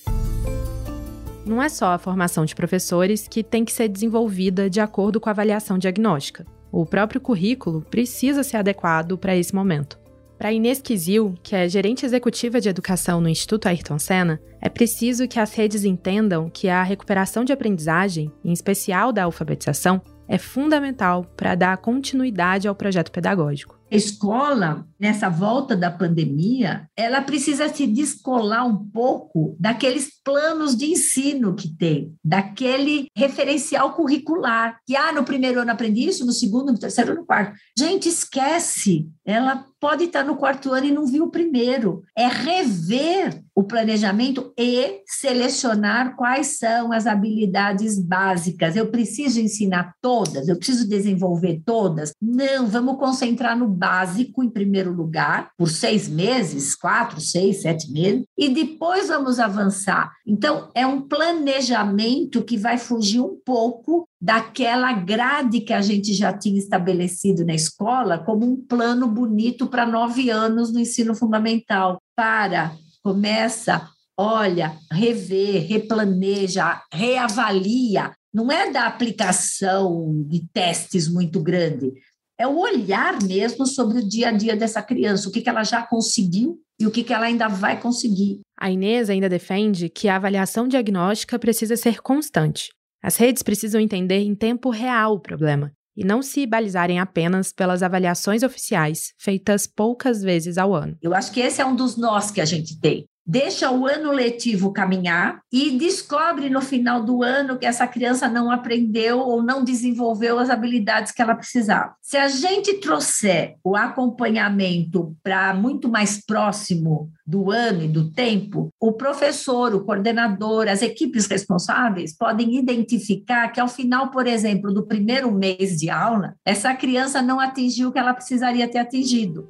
não 1.45 1.61
é 1.61 1.69
só 1.69 1.87
a 1.87 1.97
formação 1.97 2.45
de 2.45 2.55
professores 2.55 3.27
que 3.27 3.43
tem 3.43 3.65
que 3.65 3.71
ser 3.71 3.87
desenvolvida 3.87 4.69
de 4.69 4.79
acordo 4.79 5.19
com 5.19 5.29
a 5.29 5.31
avaliação 5.31 5.77
diagnóstica. 5.77 6.45
O 6.75 6.87
próprio 6.87 7.21
currículo 7.21 7.85
precisa 7.87 8.41
ser 8.41 8.57
adequado 8.57 9.15
para 9.15 9.37
esse 9.37 9.53
momento. 9.53 9.99
Para 10.39 10.51
Inês 10.51 10.81
Kizil, 10.81 11.35
que 11.43 11.55
é 11.55 11.69
gerente 11.69 12.03
executiva 12.03 12.59
de 12.59 12.67
educação 12.67 13.21
no 13.21 13.29
Instituto 13.29 13.67
Ayrton 13.67 13.99
Senna, 13.99 14.41
é 14.59 14.67
preciso 14.69 15.27
que 15.27 15.39
as 15.39 15.53
redes 15.53 15.85
entendam 15.85 16.49
que 16.49 16.67
a 16.67 16.81
recuperação 16.81 17.45
de 17.45 17.53
aprendizagem, 17.53 18.31
em 18.43 18.51
especial 18.51 19.13
da 19.13 19.25
alfabetização, 19.25 20.01
é 20.27 20.39
fundamental 20.39 21.23
para 21.37 21.53
dar 21.53 21.77
continuidade 21.77 22.67
ao 22.67 22.73
projeto 22.73 23.11
pedagógico. 23.11 23.79
Escola, 23.91 24.87
nessa 24.99 25.29
volta 25.29 25.75
da 25.75 25.91
pandemia, 25.91 26.87
ela 26.95 27.21
precisa 27.21 27.67
se 27.67 27.85
descolar 27.85 28.65
um 28.65 28.89
pouco 28.89 29.55
daqueles 29.59 30.09
planos 30.23 30.75
de 30.75 30.85
ensino 30.85 31.53
que 31.55 31.67
tem, 31.67 32.15
daquele 32.23 33.07
referencial 33.15 33.93
curricular, 33.93 34.77
que 34.85 34.95
ah, 34.95 35.11
no 35.11 35.23
primeiro 35.23 35.59
ano 35.59 35.71
aprendi 35.71 36.07
isso, 36.07 36.25
no 36.25 36.31
segundo, 36.31 36.71
no 36.71 36.79
terceiro, 36.79 37.15
no 37.15 37.25
quarto. 37.25 37.55
Gente, 37.77 38.09
esquece. 38.09 39.07
Ela 39.25 39.65
pode 39.79 40.05
estar 40.05 40.23
no 40.23 40.37
quarto 40.37 40.71
ano 40.71 40.85
e 40.87 40.91
não 40.91 41.05
viu 41.05 41.25
o 41.25 41.31
primeiro. 41.31 42.03
É 42.17 42.27
rever 42.27 43.43
o 43.55 43.63
planejamento 43.63 44.51
e 44.57 45.01
selecionar 45.05 46.15
quais 46.15 46.57
são 46.57 46.91
as 46.91 47.05
habilidades 47.05 47.99
básicas. 47.99 48.75
Eu 48.75 48.87
preciso 48.87 49.39
ensinar 49.39 49.93
todas, 50.01 50.47
eu 50.47 50.57
preciso 50.57 50.87
desenvolver 50.87 51.61
todas. 51.65 52.13
Não, 52.21 52.65
vamos 52.65 52.97
concentrar 52.97 53.57
no 53.57 53.67
básico 53.73 54.43
em 54.43 54.49
primeiro 54.49 54.93
lugar, 54.93 55.51
por 55.57 55.69
seis 55.69 56.07
meses, 56.07 56.75
quatro, 56.75 57.19
seis, 57.19 57.61
sete 57.61 57.91
meses, 57.91 58.23
e 58.37 58.49
depois 58.49 59.07
vamos 59.07 59.39
avançar. 59.39 60.11
Então, 60.25 60.69
é 60.75 60.85
um 60.85 61.01
planejamento 61.01 62.43
que 62.43 62.57
vai 62.57 62.77
fugir 62.77 63.21
um 63.21 63.37
pouco 63.43 64.07
daquela 64.21 64.93
grade 64.93 65.61
que 65.61 65.73
a 65.73 65.81
gente 65.81 66.13
já 66.13 66.31
tinha 66.31 66.57
estabelecido 66.57 67.45
na 67.45 67.53
escola 67.53 68.19
como 68.19 68.45
um 68.45 68.55
plano 68.55 69.07
bonito 69.07 69.67
para 69.67 69.85
nove 69.85 70.29
anos 70.29 70.71
no 70.71 70.79
ensino 70.79 71.13
fundamental. 71.13 71.99
Para 72.15 72.71
começa, 73.03 73.89
olha, 74.17 74.77
rever, 74.91 75.67
replaneja, 75.67 76.81
reavalia. 76.91 78.13
Não 78.33 78.51
é 78.51 78.71
da 78.71 78.87
aplicação 78.87 80.23
de 80.27 80.47
testes 80.51 81.07
muito 81.07 81.39
grande, 81.39 81.93
é 82.39 82.47
o 82.47 82.57
olhar 82.57 83.21
mesmo 83.23 83.65
sobre 83.65 83.99
o 83.99 84.07
dia 84.07 84.29
a 84.29 84.31
dia 84.31 84.55
dessa 84.55 84.81
criança, 84.81 85.29
o 85.29 85.31
que, 85.31 85.41
que 85.41 85.49
ela 85.49 85.63
já 85.63 85.85
conseguiu 85.85 86.59
e 86.79 86.87
o 86.87 86.91
que, 86.91 87.03
que 87.03 87.13
ela 87.13 87.25
ainda 87.25 87.47
vai 87.47 87.79
conseguir. 87.79 88.41
A 88.59 88.71
Inês 88.71 89.09
ainda 89.09 89.29
defende 89.29 89.89
que 89.89 90.07
a 90.07 90.15
avaliação 90.15 90.67
diagnóstica 90.67 91.37
precisa 91.37 91.77
ser 91.77 92.01
constante. 92.01 92.69
As 93.03 93.17
redes 93.17 93.43
precisam 93.43 93.79
entender 93.79 94.19
em 94.19 94.35
tempo 94.35 94.69
real 94.69 95.13
o 95.15 95.19
problema 95.19 95.71
e 95.95 96.03
não 96.03 96.21
se 96.21 96.47
balizarem 96.47 96.99
apenas 96.99 97.53
pelas 97.53 97.83
avaliações 97.83 98.41
oficiais, 98.41 99.13
feitas 99.19 99.67
poucas 99.67 100.23
vezes 100.23 100.57
ao 100.57 100.73
ano. 100.73 100.97
Eu 101.01 101.13
acho 101.13 101.31
que 101.31 101.39
esse 101.39 101.61
é 101.61 101.65
um 101.65 101.75
dos 101.75 101.97
nós 101.97 102.31
que 102.31 102.41
a 102.41 102.45
gente 102.45 102.79
tem 102.79 103.05
deixa 103.25 103.71
o 103.71 103.87
ano 103.87 104.11
letivo 104.11 104.73
caminhar 104.73 105.41
e 105.51 105.71
descobre 105.71 106.49
no 106.49 106.61
final 106.61 107.03
do 107.03 107.23
ano 107.23 107.57
que 107.57 107.65
essa 107.65 107.87
criança 107.87 108.27
não 108.27 108.51
aprendeu 108.51 109.19
ou 109.19 109.41
não 109.41 109.63
desenvolveu 109.63 110.39
as 110.39 110.49
habilidades 110.49 111.11
que 111.11 111.21
ela 111.21 111.35
precisava. 111.35 111.95
Se 112.01 112.17
a 112.17 112.27
gente 112.27 112.75
trouxer 112.75 113.55
o 113.63 113.75
acompanhamento 113.75 115.15
para 115.23 115.53
muito 115.53 115.87
mais 115.87 116.23
próximo 116.23 117.09
do 117.25 117.51
ano 117.51 117.83
e 117.83 117.87
do 117.87 118.11
tempo, 118.11 118.69
o 118.79 118.91
professor, 118.91 119.73
o 119.73 119.85
coordenador, 119.85 120.67
as 120.67 120.81
equipes 120.81 121.25
responsáveis 121.25 122.15
podem 122.15 122.57
identificar 122.57 123.47
que 123.49 123.59
ao 123.59 123.67
final, 123.67 124.11
por 124.11 124.27
exemplo, 124.27 124.73
do 124.73 124.85
primeiro 124.85 125.31
mês 125.31 125.77
de 125.77 125.89
aula, 125.89 126.35
essa 126.45 126.73
criança 126.73 127.21
não 127.21 127.39
atingiu 127.39 127.89
o 127.89 127.91
que 127.91 127.99
ela 127.99 128.13
precisaria 128.13 128.67
ter 128.67 128.79
atingido. 128.79 129.49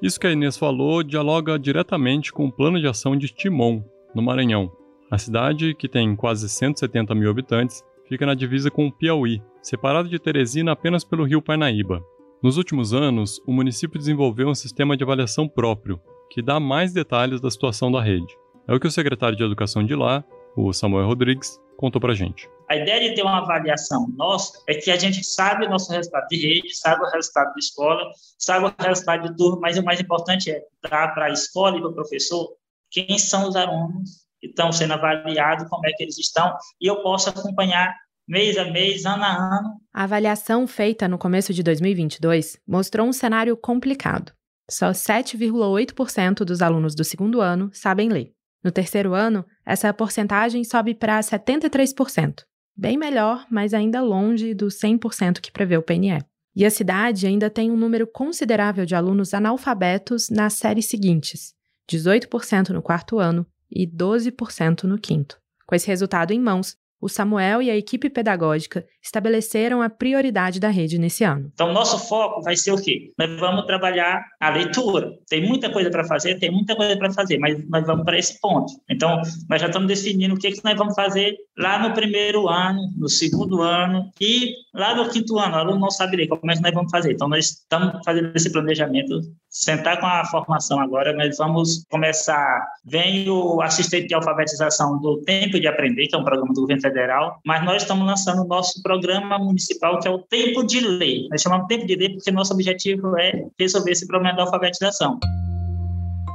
Isso 0.00 0.20
que 0.20 0.28
a 0.28 0.30
Inês 0.30 0.56
falou 0.56 1.02
dialoga 1.02 1.58
diretamente 1.58 2.32
com 2.32 2.46
o 2.46 2.52
plano 2.52 2.80
de 2.80 2.86
ação 2.86 3.16
de 3.16 3.28
Timon, 3.28 3.82
no 4.14 4.22
Maranhão. 4.22 4.70
A 5.10 5.18
cidade, 5.18 5.74
que 5.74 5.88
tem 5.88 6.14
quase 6.14 6.48
170 6.48 7.14
mil 7.16 7.28
habitantes, 7.28 7.82
fica 8.08 8.24
na 8.24 8.34
divisa 8.34 8.70
com 8.70 8.86
o 8.86 8.92
Piauí, 8.92 9.42
separado 9.60 10.08
de 10.08 10.18
Teresina 10.20 10.70
apenas 10.70 11.02
pelo 11.02 11.24
rio 11.24 11.42
Parnaíba. 11.42 12.00
Nos 12.40 12.56
últimos 12.56 12.94
anos, 12.94 13.42
o 13.44 13.52
município 13.52 13.98
desenvolveu 13.98 14.48
um 14.48 14.54
sistema 14.54 14.96
de 14.96 15.02
avaliação 15.02 15.48
próprio, 15.48 16.00
que 16.30 16.40
dá 16.40 16.60
mais 16.60 16.92
detalhes 16.92 17.40
da 17.40 17.50
situação 17.50 17.90
da 17.90 18.00
rede. 18.00 18.36
É 18.68 18.74
o 18.74 18.78
que 18.78 18.86
o 18.86 18.90
secretário 18.92 19.36
de 19.36 19.42
Educação 19.42 19.82
de 19.82 19.96
lá, 19.96 20.22
o 20.56 20.72
Samuel 20.72 21.06
Rodrigues, 21.06 21.58
contou 21.78 22.00
pra 22.00 22.12
gente. 22.12 22.50
A 22.68 22.76
ideia 22.76 23.08
de 23.08 23.14
ter 23.14 23.22
uma 23.22 23.38
avaliação 23.38 24.08
nossa 24.16 24.60
é 24.68 24.74
que 24.74 24.90
a 24.90 24.96
gente 24.96 25.24
sabe 25.24 25.64
o 25.64 25.70
nosso 25.70 25.90
resultado 25.90 26.26
de 26.28 26.36
rede, 26.36 26.74
sabe 26.74 27.02
o 27.02 27.10
resultado 27.10 27.54
de 27.54 27.60
escola, 27.60 28.02
sabe 28.36 28.66
o 28.66 28.74
resultado 28.82 29.28
de 29.28 29.36
turma, 29.36 29.60
mas 29.60 29.78
o 29.78 29.84
mais 29.84 30.00
importante 30.00 30.50
é 30.50 30.60
dar 30.82 31.14
para 31.14 31.26
a 31.26 31.30
escola 31.30 31.76
e 31.78 31.80
para 31.80 31.90
o 31.90 31.94
professor 31.94 32.50
quem 32.90 33.16
são 33.16 33.48
os 33.48 33.54
alunos 33.54 34.26
que 34.40 34.48
estão 34.48 34.72
sendo 34.72 34.94
avaliados, 34.94 35.68
como 35.68 35.86
é 35.86 35.92
que 35.92 36.02
eles 36.02 36.18
estão, 36.18 36.52
e 36.80 36.86
eu 36.86 37.00
posso 37.02 37.30
acompanhar 37.30 37.94
mês 38.26 38.58
a 38.58 38.64
mês, 38.64 39.06
ano 39.06 39.24
a 39.24 39.58
ano. 39.58 39.80
A 39.94 40.02
avaliação 40.02 40.66
feita 40.66 41.06
no 41.06 41.16
começo 41.16 41.54
de 41.54 41.62
2022 41.62 42.58
mostrou 42.66 43.06
um 43.06 43.12
cenário 43.12 43.56
complicado. 43.56 44.32
Só 44.70 44.90
7,8% 44.90 46.44
dos 46.44 46.60
alunos 46.60 46.94
do 46.94 47.04
segundo 47.04 47.40
ano 47.40 47.70
sabem 47.72 48.08
ler. 48.08 48.37
No 48.62 48.72
terceiro 48.72 49.14
ano, 49.14 49.44
essa 49.64 49.92
porcentagem 49.92 50.64
sobe 50.64 50.94
para 50.94 51.20
73%, 51.20 52.42
bem 52.76 52.96
melhor, 52.96 53.46
mas 53.50 53.72
ainda 53.72 54.00
longe 54.00 54.54
dos 54.54 54.78
100% 54.80 55.40
que 55.40 55.52
prevê 55.52 55.76
o 55.76 55.82
PNE. 55.82 56.24
E 56.54 56.64
a 56.64 56.70
cidade 56.70 57.26
ainda 57.26 57.48
tem 57.48 57.70
um 57.70 57.76
número 57.76 58.06
considerável 58.06 58.84
de 58.84 58.94
alunos 58.94 59.32
analfabetos 59.32 60.28
nas 60.28 60.54
séries 60.54 60.86
seguintes, 60.86 61.54
18% 61.88 62.70
no 62.70 62.82
quarto 62.82 63.18
ano 63.18 63.46
e 63.70 63.86
12% 63.86 64.84
no 64.84 64.98
quinto. 64.98 65.38
Com 65.66 65.74
esse 65.74 65.86
resultado 65.86 66.32
em 66.32 66.40
mãos, 66.40 66.76
o 67.00 67.08
Samuel 67.08 67.62
e 67.62 67.70
a 67.70 67.76
equipe 67.76 68.10
pedagógica 68.10 68.84
estabeleceram 69.02 69.80
a 69.80 69.88
prioridade 69.88 70.58
da 70.58 70.68
rede 70.68 70.98
nesse 70.98 71.24
ano. 71.24 71.50
Então, 71.52 71.72
nosso 71.72 71.98
foco 72.08 72.42
vai 72.42 72.56
ser 72.56 72.72
o 72.72 72.82
quê? 72.82 73.12
Nós 73.16 73.38
vamos 73.38 73.66
trabalhar 73.66 74.24
a 74.40 74.50
leitura. 74.50 75.12
Tem 75.28 75.46
muita 75.46 75.70
coisa 75.70 75.90
para 75.90 76.04
fazer, 76.04 76.38
tem 76.38 76.50
muita 76.50 76.74
coisa 76.76 76.96
para 76.96 77.12
fazer, 77.12 77.38
mas 77.38 77.66
nós 77.68 77.86
vamos 77.86 78.04
para 78.04 78.18
esse 78.18 78.40
ponto. 78.40 78.72
Então, 78.90 79.20
nós 79.48 79.60
já 79.60 79.66
estamos 79.68 79.88
definindo 79.88 80.34
o 80.34 80.38
que, 80.38 80.50
que 80.50 80.64
nós 80.64 80.76
vamos 80.76 80.94
fazer 80.94 81.36
lá 81.56 81.78
no 81.78 81.94
primeiro 81.94 82.48
ano, 82.48 82.80
no 82.96 83.08
segundo 83.08 83.62
ano 83.62 84.10
e 84.20 84.52
lá 84.74 84.94
no 84.94 85.08
quinto 85.08 85.38
ano. 85.38 85.54
O 85.54 85.58
aluno 85.58 85.80
não 85.80 85.90
sabe 85.90 86.16
ler, 86.16 86.26
como 86.26 86.50
é 86.50 86.54
que 86.54 86.62
nós 86.62 86.74
vamos 86.74 86.90
fazer? 86.90 87.12
Então, 87.12 87.28
nós 87.28 87.50
estamos 87.50 88.04
fazendo 88.04 88.32
esse 88.34 88.50
planejamento, 88.50 89.20
sentar 89.50 90.00
com 90.00 90.06
a 90.06 90.24
formação 90.24 90.80
agora, 90.80 91.12
nós 91.12 91.36
vamos 91.36 91.84
começar. 91.90 92.66
Vem 92.84 93.28
o 93.28 93.60
assistente 93.60 94.08
de 94.08 94.14
alfabetização 94.14 95.00
do 95.00 95.20
Tempo 95.22 95.58
de 95.58 95.66
Aprender, 95.66 96.06
que 96.06 96.14
é 96.14 96.18
um 96.18 96.24
programa 96.24 96.52
do 96.52 96.60
governo 96.60 96.82
federal, 96.82 97.40
mas 97.44 97.64
nós 97.64 97.82
estamos 97.82 98.06
lançando 98.06 98.42
o 98.42 98.46
nosso 98.46 98.82
programa 98.82 99.38
municipal, 99.38 99.98
que 99.98 100.08
é 100.08 100.10
o 100.10 100.18
Tempo 100.18 100.64
de 100.64 100.80
Ler. 100.80 101.28
Nós 101.30 101.42
chamamos 101.42 101.66
Tempo 101.66 101.86
de 101.86 101.96
Ler 101.96 102.12
porque 102.14 102.30
nosso 102.30 102.52
objetivo 102.52 103.18
é 103.18 103.46
resolver 103.58 103.92
esse 103.92 104.06
problema 104.06 104.36
da 104.36 104.42
alfabetização. 104.44 105.18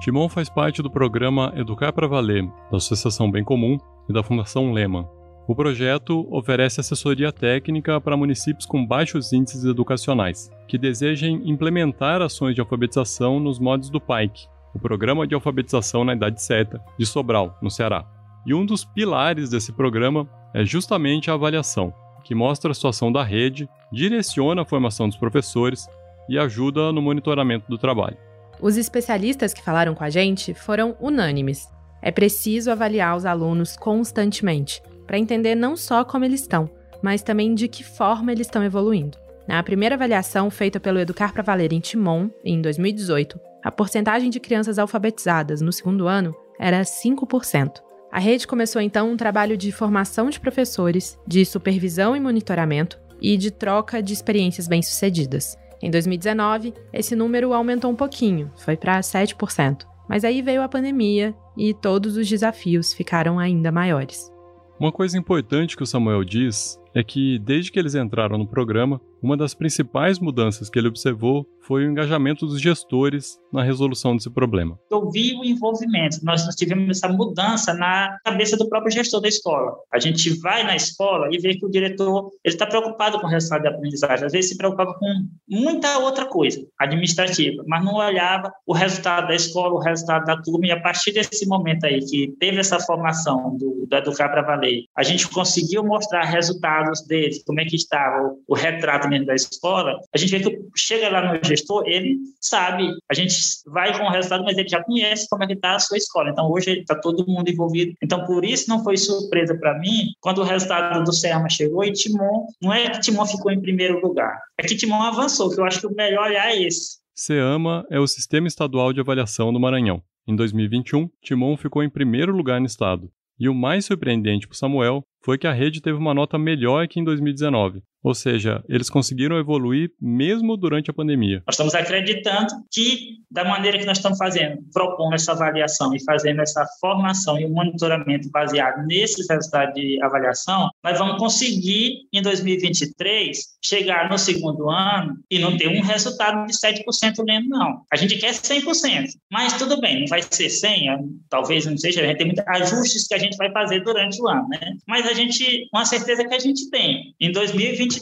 Timon 0.02 0.28
faz 0.28 0.50
parte 0.50 0.82
do 0.82 0.92
programa 0.92 1.54
Educar 1.56 1.94
para 1.94 2.08
Valer, 2.08 2.46
da 2.70 2.78
Associação 2.78 3.32
Bem 3.32 3.44
Comum 3.44 3.78
e 4.10 4.14
da 4.14 4.22
Fundação 4.22 4.74
Lema. 4.74 5.08
O 5.46 5.54
projeto 5.54 6.26
oferece 6.32 6.80
assessoria 6.80 7.30
técnica 7.30 8.00
para 8.00 8.16
municípios 8.16 8.66
com 8.66 8.86
baixos 8.86 9.34
índices 9.34 9.66
educacionais, 9.66 10.50
que 10.70 10.78
desejem 10.78 11.42
implementar 11.44 12.22
ações 12.22 12.56
de 12.56 12.62
alfabetização 12.62 13.42
nos 13.42 13.60
modos 13.60 13.90
do 13.90 14.00
PAIC, 14.00 14.48
o 14.74 14.80
Programa 14.80 15.28
de 15.28 15.36
Alfabetização 15.36 16.06
na 16.06 16.14
Idade 16.14 16.42
Certa, 16.42 16.82
de 16.98 17.06
Sobral, 17.06 17.58
no 17.62 17.70
Ceará. 17.70 18.06
E 18.46 18.54
um 18.54 18.66
dos 18.66 18.86
pilares 18.86 19.50
desse 19.50 19.74
programa 19.74 20.28
é 20.54 20.64
justamente 20.64 21.30
a 21.30 21.34
avaliação, 21.34 21.94
que 22.24 22.34
mostra 22.34 22.72
a 22.72 22.74
situação 22.74 23.12
da 23.12 23.22
rede, 23.22 23.68
direciona 23.92 24.62
a 24.62 24.66
formação 24.66 25.10
dos 25.10 25.18
professores 25.18 25.88
e 26.30 26.40
ajuda 26.40 26.94
no 26.94 27.02
monitoramento 27.02 27.70
do 27.70 27.78
trabalho. 27.78 28.18
Os 28.62 28.78
especialistas 28.78 29.54
que 29.54 29.62
falaram 29.62 29.94
com 29.94 30.06
a 30.06 30.10
gente 30.10 30.54
foram 30.54 30.96
unânimes. 31.02 31.68
É 32.02 32.12
preciso 32.12 32.72
avaliar 32.72 33.16
os 33.18 33.26
alunos 33.26 33.76
constantemente, 33.76 34.82
para 35.06 35.18
entender 35.18 35.56
não 35.56 35.76
só 35.76 36.04
como 36.04 36.26
eles 36.26 36.42
estão, 36.42 36.70
mas 37.02 37.22
também 37.22 37.54
de 37.54 37.68
que 37.68 37.84
forma 37.84 38.32
eles 38.32 38.48
estão 38.48 38.64
evoluindo. 38.64 39.18
Na 39.48 39.62
primeira 39.62 39.96
avaliação 39.96 40.50
feita 40.50 40.80
pelo 40.80 41.00
Educar 41.00 41.34
para 41.34 41.44
Valer 41.44 41.74
em 41.74 41.80
Timon, 41.80 42.30
em 42.44 42.62
2018, 42.62 43.40
a 43.64 43.72
porcentagem 43.72 44.30
de 44.30 44.40
crianças 44.40 44.80
alfabetizadas 44.80 45.62
no 45.62 45.72
segundo 45.72 46.08
ano 46.08 46.34
era 46.60 46.82
5%. 46.82 47.82
A 48.12 48.20
rede 48.20 48.48
começou 48.48 48.82
então 48.82 49.12
um 49.12 49.18
trabalho 49.18 49.58
de 49.58 49.72
formação 49.72 50.30
de 50.30 50.40
professores, 50.40 51.18
de 51.28 51.44
supervisão 51.46 52.16
e 52.16 52.20
monitoramento 52.20 53.00
e 53.22 53.36
de 53.36 53.52
troca 53.52 54.02
de 54.02 54.14
experiências 54.14 54.68
bem-sucedidas. 54.68 55.58
Em 55.82 55.90
2019, 55.90 56.74
esse 56.94 57.16
número 57.16 57.54
aumentou 57.54 57.92
um 57.92 57.96
pouquinho, 57.96 58.52
foi 58.56 58.78
para 58.78 59.00
7%. 59.00 59.86
Mas 60.08 60.24
aí 60.24 60.42
veio 60.42 60.62
a 60.62 60.70
pandemia 60.70 61.34
e 61.58 61.74
todos 61.74 62.16
os 62.18 62.28
desafios 62.28 62.94
ficaram 62.94 63.40
ainda 63.40 63.72
maiores. 63.72 64.33
Uma 64.80 64.92
coisa 64.92 65.18
importante 65.18 65.78
que 65.78 65.84
o 65.84 65.88
Samuel 65.88 66.24
diz 66.24 66.80
é 66.94 67.04
que, 67.04 67.40
desde 67.40 67.72
que 67.72 67.80
eles 67.80 67.96
entraram 67.96 68.38
no 68.38 68.48
programa, 68.48 69.00
uma 69.24 69.38
das 69.38 69.54
principais 69.54 70.20
mudanças 70.20 70.70
que 70.70 70.78
ele 70.78 70.90
observou 70.90 71.48
foi 71.62 71.86
o 71.86 71.90
engajamento 71.90 72.46
dos 72.46 72.60
gestores 72.62 73.40
na 73.54 73.64
resolução 73.64 74.18
desse 74.18 74.30
problema. 74.30 74.78
Eu 74.92 75.10
vi 75.10 75.34
o 75.34 75.46
envolvimento, 75.46 76.18
nós 76.24 76.44
tivemos 76.56 76.98
essa 76.98 77.08
mudança 77.08 77.74
na 77.74 78.18
cabeça 78.26 78.58
do 78.58 78.68
próprio 78.68 78.92
gestor 78.92 79.22
da 79.22 79.30
escola. 79.30 79.74
A 79.94 79.98
gente 79.98 80.30
vai 80.42 80.64
na 80.64 80.76
escola 80.76 81.30
e 81.32 81.38
vê 81.38 81.56
que 81.56 81.66
o 81.66 81.70
diretor 81.70 82.32
ele 82.44 82.54
está 82.54 82.66
preocupado 82.66 83.18
com 83.20 83.28
o 83.28 83.30
resultado 83.30 83.64
da 83.64 83.70
aprendizagem, 83.70 84.26
às 84.26 84.34
vezes 84.34 84.52
se 84.52 84.58
preocupava 84.58 84.94
com 84.96 85.08
muita 85.48 86.00
outra 86.00 86.26
coisa 86.26 86.62
administrativa, 86.78 87.64
mas 87.66 87.86
não 87.86 87.94
olhava 87.94 88.52
o 88.68 88.74
resultado 88.74 89.28
da 89.28 89.36
escola, 89.36 89.76
o 89.76 89.80
resultado 89.80 90.26
da 90.26 90.42
turma, 90.42 90.68
e 90.68 90.72
a 90.72 90.82
partir 90.82 91.14
desse 91.14 91.48
momento 91.48 91.86
aí 91.86 92.00
que 92.06 92.34
teve 92.40 92.60
essa 92.60 92.78
formação 92.80 93.56
do, 93.58 93.86
do 93.88 93.96
Educar 93.96 94.28
para 94.30 94.42
Valer, 94.42 94.84
a 94.98 95.04
gente 95.04 95.30
conseguiu 95.30 95.82
mostrar 95.84 96.26
resultados 96.26 97.06
deles, 97.08 97.42
como 97.46 97.62
é 97.62 97.66
que 97.66 97.78
estava 97.78 98.28
o, 98.28 98.44
o 98.50 98.54
retrato 98.54 99.08
da 99.20 99.36
escola, 99.36 100.00
a 100.14 100.18
gente 100.18 100.32
vê 100.32 100.40
que 100.40 100.60
chega 100.76 101.10
lá 101.10 101.34
no 101.34 101.40
gestor, 101.44 101.84
ele 101.86 102.18
sabe, 102.40 102.90
a 103.10 103.14
gente 103.14 103.36
vai 103.68 103.98
com 103.98 104.06
o 104.06 104.12
resultado, 104.12 104.44
mas 104.44 104.58
ele 104.58 104.68
já 104.68 104.84
conhece 104.84 105.28
como 105.30 105.44
é 105.44 105.48
que 105.48 105.54
está 105.54 105.76
a 105.76 105.80
sua 105.80 105.98
escola. 105.98 106.30
Então, 106.30 106.50
hoje 106.52 106.80
está 106.80 106.96
todo 106.96 107.26
mundo 107.28 107.50
envolvido. 107.50 107.94
Então, 108.02 108.26
por 108.26 108.44
isso 108.44 108.70
não 108.70 108.84
foi 108.84 108.98
surpresa 108.98 109.56
para 109.58 109.78
mim 109.80 110.14
quando 110.20 110.40
o 110.40 110.44
resultado 110.44 111.04
do 111.04 111.14
SERMA 111.14 111.50
chegou 111.50 111.84
e 111.84 111.92
Timon, 111.92 112.48
não 112.62 112.74
é 112.74 112.90
que 112.90 113.02
Timon 113.02 113.26
ficou 113.26 113.52
em 113.52 113.62
primeiro 113.62 114.00
lugar, 114.00 114.40
é 114.58 114.64
que 114.64 114.76
Timon 114.76 115.02
avançou, 115.02 115.50
que 115.50 115.60
eu 115.60 115.66
acho 115.66 115.80
que 115.80 115.88
o 115.88 115.96
melhor 115.96 116.32
é 116.32 116.62
esse. 116.62 117.04
SEAMA 117.16 117.86
é 117.92 118.00
o 118.00 118.08
Sistema 118.08 118.48
Estadual 118.48 118.92
de 118.92 119.00
Avaliação 119.00 119.54
do 119.54 119.60
Maranhão. 119.60 120.02
Em 120.28 120.36
2021, 120.36 121.10
Timon 121.22 121.56
ficou 121.56 121.84
em 121.84 121.90
primeiro 121.90 122.36
lugar 122.36 122.60
no 122.60 122.66
estado. 122.66 123.12
E 123.40 123.50
o 123.50 123.54
mais 123.54 123.86
surpreendente 123.86 124.48
para 124.48 124.58
Samuel 124.58 125.04
foi 125.22 125.38
que 125.38 125.46
a 125.46 125.54
rede 125.54 125.82
teve 125.82 125.98
uma 125.98 126.14
nota 126.14 126.38
melhor 126.38 126.88
que 126.88 127.00
em 127.00 127.04
2019, 127.04 127.84
Ou 128.04 128.14
seja, 128.14 128.62
eles 128.68 128.90
conseguiram 128.90 129.38
evoluir 129.38 129.92
mesmo 130.00 130.58
durante 130.58 130.92
a 130.92 130.94
pandemia. 130.94 131.42
Nós 131.48 131.54
estamos 131.54 131.74
acreditando 131.74 132.54
que, 132.70 133.20
da 133.32 133.46
maneira 133.46 133.80
que 133.80 133.86
nós 133.86 133.98
estamos 133.98 134.18
fazendo, 134.18 134.62
propondo 134.74 135.14
essa 135.14 135.32
avaliação 135.32 135.96
e 135.96 136.04
fazendo 136.04 136.42
essa 136.42 136.66
formação 136.82 137.40
e 137.40 137.46
o 137.46 137.50
monitoramento 137.50 138.30
baseado 138.30 138.86
nesses 138.86 139.28
resultados 139.30 139.74
de 139.74 140.02
avaliação, 140.04 140.70
nós 140.84 141.00
vamos 141.00 141.18
conseguir, 141.18 142.08
em 142.12 142.22
2023, 142.22 143.40
chegar 143.64 144.10
no 144.10 144.18
segundo 144.18 144.70
ano 144.70 145.18
e 145.32 145.40
não 145.40 145.56
ter 145.58 145.70
um 145.70 145.82
resultado 145.82 146.46
de 146.46 146.54
7% 146.54 146.84
lendo, 147.26 147.48
não. 147.48 147.84
A 147.92 147.96
gente 147.96 148.18
quer 148.18 148.34
100%, 148.34 149.06
mas 149.32 149.58
tudo 149.58 149.80
bem, 149.80 150.02
não 150.02 150.08
vai 150.08 150.22
ser 150.22 150.48
100%, 150.48 151.00
talvez 151.30 151.66
não 151.66 151.78
seja, 151.78 152.02
a 152.02 152.08
gente 152.08 152.18
tem 152.18 152.28
muitos 152.28 152.46
ajustes 152.48 153.08
que 153.08 153.14
a 153.14 153.20
gente 153.20 153.38
vai 153.38 153.50
fazer 153.52 153.82
durante 153.82 154.22
o 154.22 154.28
ano, 154.28 154.48
né? 154.50 154.60
Mas 154.86 155.08
a 155.08 155.14
gente, 155.14 155.70
uma 155.74 155.86
certeza 155.86 156.28
que 156.28 156.34
a 156.34 156.40
gente 156.40 156.70
tem, 156.70 157.16
em 157.20 157.32
2023, 157.32 157.93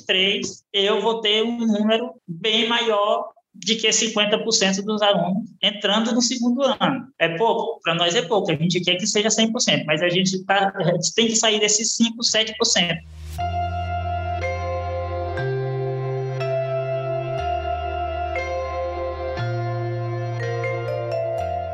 eu 0.71 1.01
vou 1.01 1.21
ter 1.21 1.43
um 1.43 1.57
número 1.65 2.11
bem 2.27 2.67
maior 2.67 3.29
de 3.53 3.75
que 3.75 3.87
50% 3.89 4.83
dos 4.83 5.01
alunos 5.01 5.49
entrando 5.61 6.13
no 6.13 6.21
segundo 6.21 6.63
ano. 6.63 7.07
É 7.19 7.29
pouco? 7.37 7.79
Para 7.83 7.95
nós 7.95 8.15
é 8.15 8.21
pouco, 8.21 8.51
a 8.51 8.55
gente 8.55 8.79
quer 8.81 8.95
que 8.95 9.05
seja 9.05 9.27
100%, 9.27 9.83
mas 9.85 10.01
a 10.01 10.09
gente, 10.09 10.43
tá, 10.45 10.71
a 10.75 10.83
gente 10.83 11.13
tem 11.13 11.27
que 11.27 11.35
sair 11.35 11.59
desses 11.59 11.97
5%, 11.97 12.15
7%. 12.23 12.97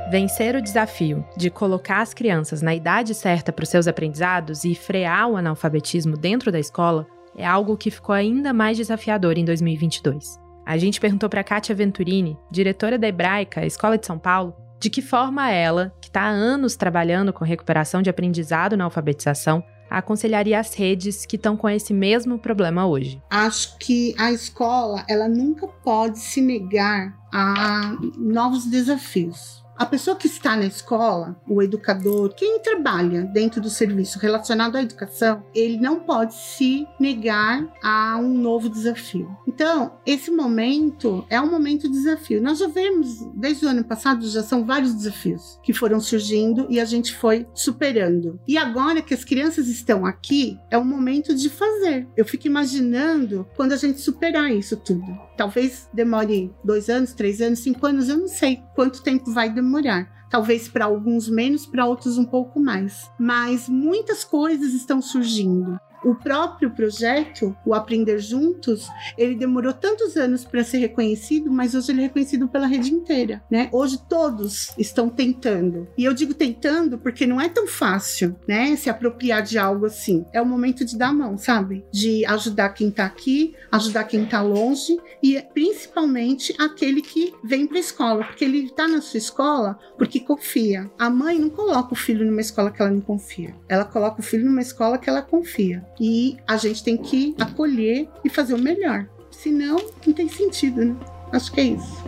Vencer 0.09 0.55
o 0.55 0.61
desafio 0.61 1.27
de 1.35 1.49
colocar 1.49 2.01
as 2.01 2.13
crianças 2.13 2.61
na 2.61 2.73
idade 2.73 3.13
certa 3.13 3.51
para 3.51 3.63
os 3.63 3.69
seus 3.69 3.87
aprendizados 3.87 4.63
e 4.63 4.73
frear 4.73 5.29
o 5.29 5.35
analfabetismo 5.35 6.15
dentro 6.15 6.49
da 6.49 6.59
escola 6.59 7.05
é 7.37 7.45
algo 7.45 7.77
que 7.77 7.91
ficou 7.91 8.15
ainda 8.15 8.51
mais 8.51 8.75
desafiador 8.75 9.37
em 9.37 9.45
2022. 9.45 10.39
A 10.65 10.77
gente 10.77 10.99
perguntou 10.99 11.29
para 11.29 11.43
Kátia 11.43 11.73
Venturini, 11.73 12.37
diretora 12.51 12.97
da 12.97 13.07
Hebraica, 13.07 13.65
Escola 13.65 13.97
de 13.97 14.05
São 14.05 14.17
Paulo, 14.19 14.53
de 14.79 14.89
que 14.89 15.01
forma 15.01 15.49
ela, 15.49 15.93
que 16.01 16.09
está 16.09 16.23
há 16.23 16.29
anos 16.29 16.75
trabalhando 16.75 17.31
com 17.31 17.45
recuperação 17.45 18.01
de 18.01 18.09
aprendizado 18.09 18.75
na 18.75 18.83
alfabetização, 18.83 19.63
aconselharia 19.89 20.59
as 20.59 20.73
redes 20.73 21.25
que 21.25 21.35
estão 21.37 21.55
com 21.55 21.69
esse 21.69 21.93
mesmo 21.93 22.37
problema 22.37 22.85
hoje? 22.85 23.21
Acho 23.29 23.77
que 23.77 24.13
a 24.17 24.31
escola 24.31 25.05
ela 25.07 25.29
nunca 25.29 25.67
pode 25.67 26.19
se 26.19 26.41
negar 26.41 27.17
a 27.33 27.95
novos 28.17 28.65
desafios. 28.65 29.63
A 29.77 29.85
pessoa 29.85 30.17
que 30.17 30.25
está 30.25 30.55
na 30.55 30.65
escola, 30.65 31.39
o 31.47 31.61
educador, 31.61 32.33
quem 32.33 32.59
trabalha 32.59 33.21
dentro 33.25 33.61
do 33.61 33.69
serviço 33.69 34.17
relacionado 34.17 34.75
à 34.75 34.81
educação, 34.81 35.43
ele 35.53 35.77
não 35.77 35.99
pode 35.99 36.33
se 36.33 36.87
negar 36.99 37.71
a 37.83 38.17
um 38.17 38.33
novo 38.33 38.69
desafio. 38.69 39.29
Então, 39.47 39.93
esse 40.03 40.31
momento 40.31 41.23
é 41.29 41.39
um 41.39 41.51
momento 41.51 41.83
de 41.83 41.93
desafio. 41.93 42.41
Nós 42.41 42.57
já 42.57 42.67
vemos, 42.67 43.23
desde 43.35 43.67
o 43.67 43.69
ano 43.69 43.83
passado, 43.83 44.27
já 44.27 44.41
são 44.41 44.65
vários 44.65 44.95
desafios 44.95 45.59
que 45.61 45.73
foram 45.73 45.99
surgindo 45.99 46.65
e 46.71 46.79
a 46.79 46.85
gente 46.85 47.15
foi 47.15 47.45
superando. 47.53 48.39
E 48.47 48.57
agora 48.57 49.01
que 49.01 49.13
as 49.13 49.23
crianças 49.23 49.67
estão 49.67 50.07
aqui, 50.07 50.59
é 50.71 50.77
o 50.77 50.83
momento 50.83 51.35
de 51.35 51.51
fazer. 51.51 52.07
Eu 52.17 52.25
fico 52.25 52.47
imaginando 52.47 53.47
quando 53.55 53.73
a 53.73 53.77
gente 53.77 54.01
superar 54.01 54.51
isso 54.51 54.75
tudo. 54.75 55.26
Talvez 55.37 55.87
demore 55.93 56.51
dois 56.63 56.89
anos, 56.89 57.13
três 57.13 57.39
anos, 57.41 57.59
cinco 57.59 57.85
anos, 57.85 58.09
eu 58.09 58.17
não 58.17 58.27
sei 58.27 58.61
quanto 58.75 59.03
tempo 59.03 59.31
vai 59.31 59.49
demorar. 59.49 60.17
Talvez 60.29 60.67
para 60.67 60.85
alguns 60.85 61.29
menos, 61.29 61.65
para 61.65 61.85
outros 61.85 62.17
um 62.17 62.25
pouco 62.25 62.59
mais. 62.59 63.09
Mas 63.19 63.69
muitas 63.69 64.23
coisas 64.23 64.73
estão 64.73 65.01
surgindo. 65.01 65.79
O 66.03 66.13
próprio 66.15 66.71
projeto, 66.71 67.55
o 67.65 67.73
Aprender 67.73 68.19
Juntos, 68.19 68.87
ele 69.17 69.35
demorou 69.35 69.73
tantos 69.73 70.15
anos 70.15 70.45
para 70.45 70.63
ser 70.63 70.77
reconhecido, 70.77 71.51
mas 71.51 71.73
hoje 71.73 71.91
ele 71.91 72.01
é 72.01 72.03
reconhecido 72.03 72.47
pela 72.47 72.67
rede 72.67 72.93
inteira, 72.93 73.43
né? 73.49 73.69
Hoje 73.71 73.99
todos 74.07 74.73
estão 74.77 75.09
tentando. 75.09 75.87
E 75.97 76.05
eu 76.05 76.13
digo 76.13 76.33
tentando 76.33 76.97
porque 76.97 77.25
não 77.25 77.41
é 77.41 77.49
tão 77.49 77.67
fácil, 77.67 78.35
né, 78.47 78.75
se 78.75 78.89
apropriar 78.89 79.41
de 79.41 79.57
algo 79.57 79.85
assim. 79.85 80.25
É 80.31 80.41
o 80.41 80.45
momento 80.45 80.85
de 80.85 80.97
dar 80.97 81.09
a 81.09 81.13
mão, 81.13 81.37
sabe? 81.37 81.83
De 81.91 82.25
ajudar 82.25 82.69
quem 82.69 82.89
está 82.89 83.05
aqui, 83.05 83.55
ajudar 83.71 84.03
quem 84.03 84.23
está 84.23 84.41
longe 84.41 84.97
e 85.21 85.41
principalmente 85.53 86.55
aquele 86.59 87.01
que 87.01 87.33
vem 87.43 87.65
para 87.65 87.77
a 87.77 87.81
escola, 87.81 88.23
porque 88.25 88.45
ele 88.45 88.65
está 88.65 88.87
na 88.87 89.01
sua 89.01 89.17
escola 89.17 89.79
porque 89.97 90.19
confia. 90.19 90.89
A 90.97 91.09
mãe 91.09 91.39
não 91.39 91.49
coloca 91.49 91.93
o 91.93 91.97
filho 91.97 92.25
numa 92.25 92.41
escola 92.41 92.71
que 92.71 92.81
ela 92.81 92.91
não 92.91 93.01
confia. 93.01 93.55
Ela 93.67 93.85
coloca 93.85 94.19
o 94.19 94.23
filho 94.23 94.45
numa 94.45 94.61
escola 94.61 94.97
que 94.97 95.09
ela 95.09 95.21
confia 95.21 95.86
e 95.99 96.37
a 96.47 96.57
gente 96.57 96.83
tem 96.83 96.97
que 96.97 97.35
acolher 97.39 98.07
e 98.23 98.29
fazer 98.29 98.53
o 98.53 98.59
melhor. 98.59 99.07
Senão, 99.31 99.77
não 100.05 100.13
tem 100.13 100.27
sentido, 100.27 100.83
né? 100.83 100.95
Acho 101.31 101.51
que 101.51 101.61
é 101.61 101.63
isso. 101.63 102.03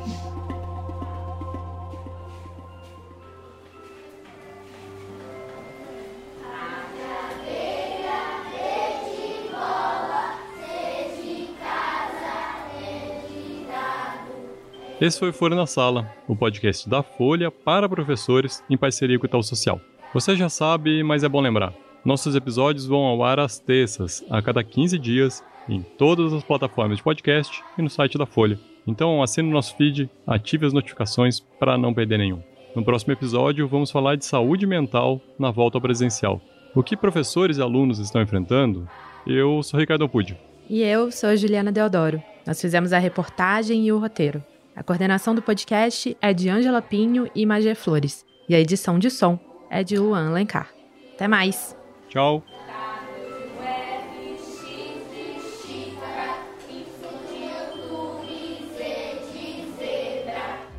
Esse 15.02 15.18
foi 15.18 15.32
Folha 15.32 15.56
na 15.56 15.66
Sala, 15.66 16.14
o 16.28 16.36
podcast 16.36 16.90
da 16.90 17.02
Folha 17.02 17.50
para 17.50 17.88
professores 17.88 18.62
em 18.70 18.76
parceria 18.76 19.18
com 19.18 19.24
o 19.24 19.28
Itaú 19.28 19.42
Social. 19.42 19.80
Você 20.14 20.36
já 20.36 20.50
sabe, 20.50 21.02
mas 21.04 21.24
é 21.24 21.30
bom 21.30 21.40
lembrar. 21.40 21.74
Nossos 22.04 22.34
episódios 22.34 22.86
vão 22.86 23.02
ao 23.02 23.24
ar 23.24 23.40
às 23.40 23.60
terças, 23.60 24.24
a 24.30 24.42
cada 24.42 24.64
15 24.64 24.98
dias, 24.98 25.44
em 25.68 25.82
todas 25.82 26.34
as 26.34 26.44
plataformas 26.44 26.98
de 26.98 27.04
podcast 27.04 27.62
e 27.78 27.82
no 27.82 27.90
site 27.90 28.18
da 28.18 28.26
Folha. 28.26 28.60
Então 28.88 29.22
assine 29.22 29.50
o 29.50 29.54
nosso 29.54 29.76
feed, 29.76 30.10
ative 30.26 30.66
as 30.66 30.74
notificações 30.74 31.40
para 31.40 31.78
não 31.78 31.94
perder 31.94 32.18
nenhum. 32.18 32.42
No 32.76 32.84
próximo 32.84 33.14
episódio, 33.14 33.68
vamos 33.68 33.92
falar 33.92 34.16
de 34.16 34.26
saúde 34.26 34.66
mental 34.66 35.22
na 35.38 35.52
volta 35.52 35.80
presencial. 35.82 36.42
O 36.74 36.84
que 36.84 36.96
professores 36.96 37.58
e 37.58 37.62
alunos 37.62 38.00
estão 38.00 38.22
enfrentando? 38.22 38.88
Eu 39.28 39.62
sou 39.64 39.80
Ricardo 39.80 40.08
Pudio. 40.08 40.38
E 40.70 40.82
eu 40.82 41.12
sou 41.12 41.36
Juliana 41.36 41.72
Deodoro. 41.72 42.22
Nós 42.46 42.62
fizemos 42.62 42.94
a 42.94 43.00
reportagem 43.00 43.86
e 43.86 43.92
o 43.92 44.00
roteiro. 44.00 44.44
A 44.76 44.84
coordenação 44.84 45.36
do 45.36 45.42
podcast 45.42 46.16
é 46.22 46.34
de 46.34 46.48
Ângela 46.48 46.82
Pinho 46.82 47.30
e 47.36 47.46
Magé 47.46 47.76
Flores. 47.76 48.26
E 48.48 48.56
a 48.56 48.60
edição 48.60 48.98
de 48.98 49.10
som 49.10 49.38
é 49.70 49.84
de 49.84 49.98
Luan 49.98 50.32
Lencar. 50.32 50.70
Até 51.16 51.28
mais! 51.28 51.79
Tchau. 52.10 52.44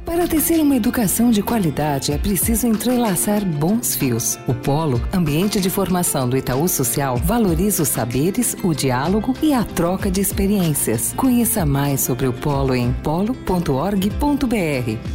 Para 0.05 0.27
tecer 0.27 0.61
uma 0.61 0.75
educação 0.75 1.31
de 1.31 1.41
qualidade 1.41 2.11
é 2.13 2.19
preciso 2.19 2.67
entrelaçar 2.67 3.45
bons 3.45 3.95
fios. 3.95 4.37
O 4.49 4.53
Polo, 4.53 5.01
ambiente 5.15 5.61
de 5.61 5.71
formação 5.71 6.29
do 6.29 6.37
Itaú 6.37 6.69
Social, 6.69 7.17
valoriza 7.17 7.85
os 7.85 7.89
saberes, 7.89 8.57
o 8.65 8.75
diálogo 8.75 9.33
e 9.41 9.55
a 9.55 9.63
troca 9.65 10.11
de 10.11 10.21
experiências. 10.21 11.15
Conheça 11.17 11.65
mais 11.65 12.01
sobre 12.01 12.27
o 12.27 12.33
Polo 12.33 12.75
em 12.75 12.93
polo.org.br. 12.93 14.11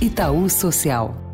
Itaú 0.01 0.49
Social. 0.49 1.24